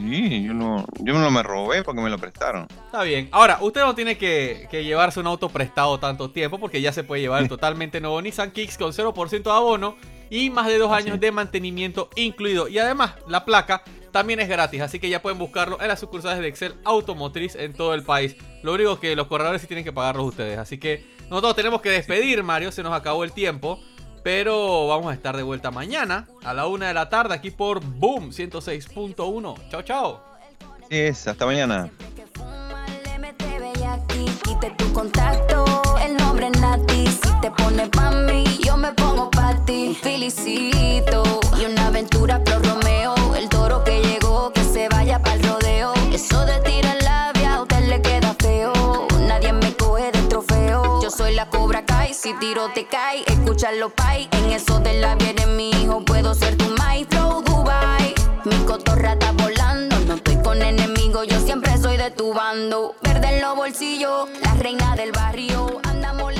Sí, 0.00 0.44
yo 0.44 0.54
no, 0.54 0.84
yo 1.00 1.14
no 1.18 1.30
me 1.30 1.42
robé 1.42 1.82
porque 1.82 2.00
me 2.00 2.10
lo 2.10 2.18
prestaron. 2.18 2.66
Está 2.86 3.02
bien. 3.02 3.28
Ahora, 3.32 3.58
usted 3.60 3.82
no 3.82 3.94
tiene 3.94 4.16
que, 4.16 4.66
que 4.70 4.84
llevarse 4.84 5.20
un 5.20 5.26
auto 5.26 5.48
prestado 5.48 5.98
tanto 5.98 6.30
tiempo 6.30 6.58
porque 6.58 6.80
ya 6.80 6.92
se 6.92 7.04
puede 7.04 7.22
llevar 7.22 7.42
el 7.42 7.48
totalmente 7.50 8.00
nuevo 8.00 8.20
Nissan 8.20 8.50
Kicks 8.50 8.78
con 8.78 8.92
0% 8.92 9.42
de 9.42 9.50
abono 9.50 9.96
y 10.30 10.48
más 10.50 10.66
de 10.68 10.78
dos 10.78 10.92
Así 10.92 11.08
años 11.08 11.20
de 11.20 11.32
mantenimiento 11.32 12.08
incluido. 12.16 12.68
Y 12.68 12.78
además, 12.78 13.14
la 13.26 13.44
placa 13.44 13.82
también 14.12 14.40
es 14.40 14.48
gratis, 14.48 14.80
así 14.80 14.98
que 14.98 15.08
ya 15.08 15.22
pueden 15.22 15.38
buscarlo 15.38 15.80
en 15.80 15.88
las 15.88 16.00
sucursales 16.00 16.40
de 16.40 16.48
Excel 16.48 16.74
Automotriz 16.84 17.54
en 17.56 17.72
todo 17.74 17.94
el 17.94 18.02
país. 18.02 18.36
Lo 18.62 18.72
único 18.72 18.98
que 18.98 19.14
los 19.16 19.26
corredores 19.26 19.60
sí 19.60 19.66
tienen 19.66 19.84
que 19.84 19.92
pagarlos 19.92 20.26
ustedes. 20.26 20.58
Así 20.58 20.78
que 20.78 21.04
nosotros 21.28 21.56
tenemos 21.56 21.80
que 21.80 21.90
despedir, 21.90 22.42
Mario, 22.42 22.72
se 22.72 22.82
nos 22.82 22.92
acabó 22.92 23.24
el 23.24 23.32
tiempo. 23.32 23.80
Pero 24.22 24.86
vamos 24.86 25.10
a 25.10 25.14
estar 25.14 25.36
de 25.36 25.42
vuelta 25.42 25.70
mañana 25.70 26.28
a 26.44 26.52
la 26.52 26.66
una 26.66 26.88
de 26.88 26.94
la 26.94 27.08
tarde 27.08 27.34
aquí 27.34 27.50
por 27.50 27.80
Boom 27.82 28.30
106.1. 28.30 29.70
Chao, 29.70 29.82
chao. 29.82 30.20
Así 30.84 30.98
es, 30.98 31.26
hasta 31.26 31.46
mañana. 31.46 31.90
quite 34.42 34.70
tu 34.76 34.92
contacto, 34.92 35.64
el 36.04 36.16
nombre 36.16 36.48
es 36.48 36.60
Nati. 36.60 37.06
Si 37.06 37.40
te 37.40 37.50
pones 37.50 37.88
pa' 37.90 38.10
mí, 38.10 38.44
yo 38.64 38.76
me 38.76 38.92
pongo 38.92 39.30
pa' 39.30 39.54
ti. 39.64 39.96
Felicito 40.00 41.22
y 41.58 41.64
una 41.64 41.86
aventura 41.86 42.42
pro 42.44 42.58
Romeo. 42.58 43.19
Si 52.20 52.34
tiro 52.34 52.68
te 52.74 52.86
cae. 52.86 53.24
Escucharlo 53.26 53.90
pay, 53.90 54.28
en 54.32 54.50
eso 54.50 54.78
de 54.80 55.00
la 55.00 55.14
eres 55.14 55.46
mi 55.46 55.70
hijo. 55.70 56.04
Puedo 56.04 56.34
ser 56.34 56.56
tu 56.56 56.66
my 56.70 57.04
flow 57.08 57.42
Dubai. 57.42 58.14
Mi 58.44 58.56
cotorra 58.66 59.12
está 59.12 59.32
volando, 59.32 59.98
no 60.00 60.14
estoy 60.14 60.36
con 60.42 60.60
enemigos, 60.60 61.26
yo 61.26 61.40
siempre 61.40 61.76
soy 61.78 61.96
de 61.96 62.10
tu 62.10 62.34
bando. 62.34 62.94
Verde 63.02 63.36
en 63.36 63.42
los 63.42 63.56
bolsillos, 63.56 64.28
la 64.42 64.54
reina 64.54 64.96
del 64.96 65.12
barrio, 65.12 65.80
andamos. 65.84 66.39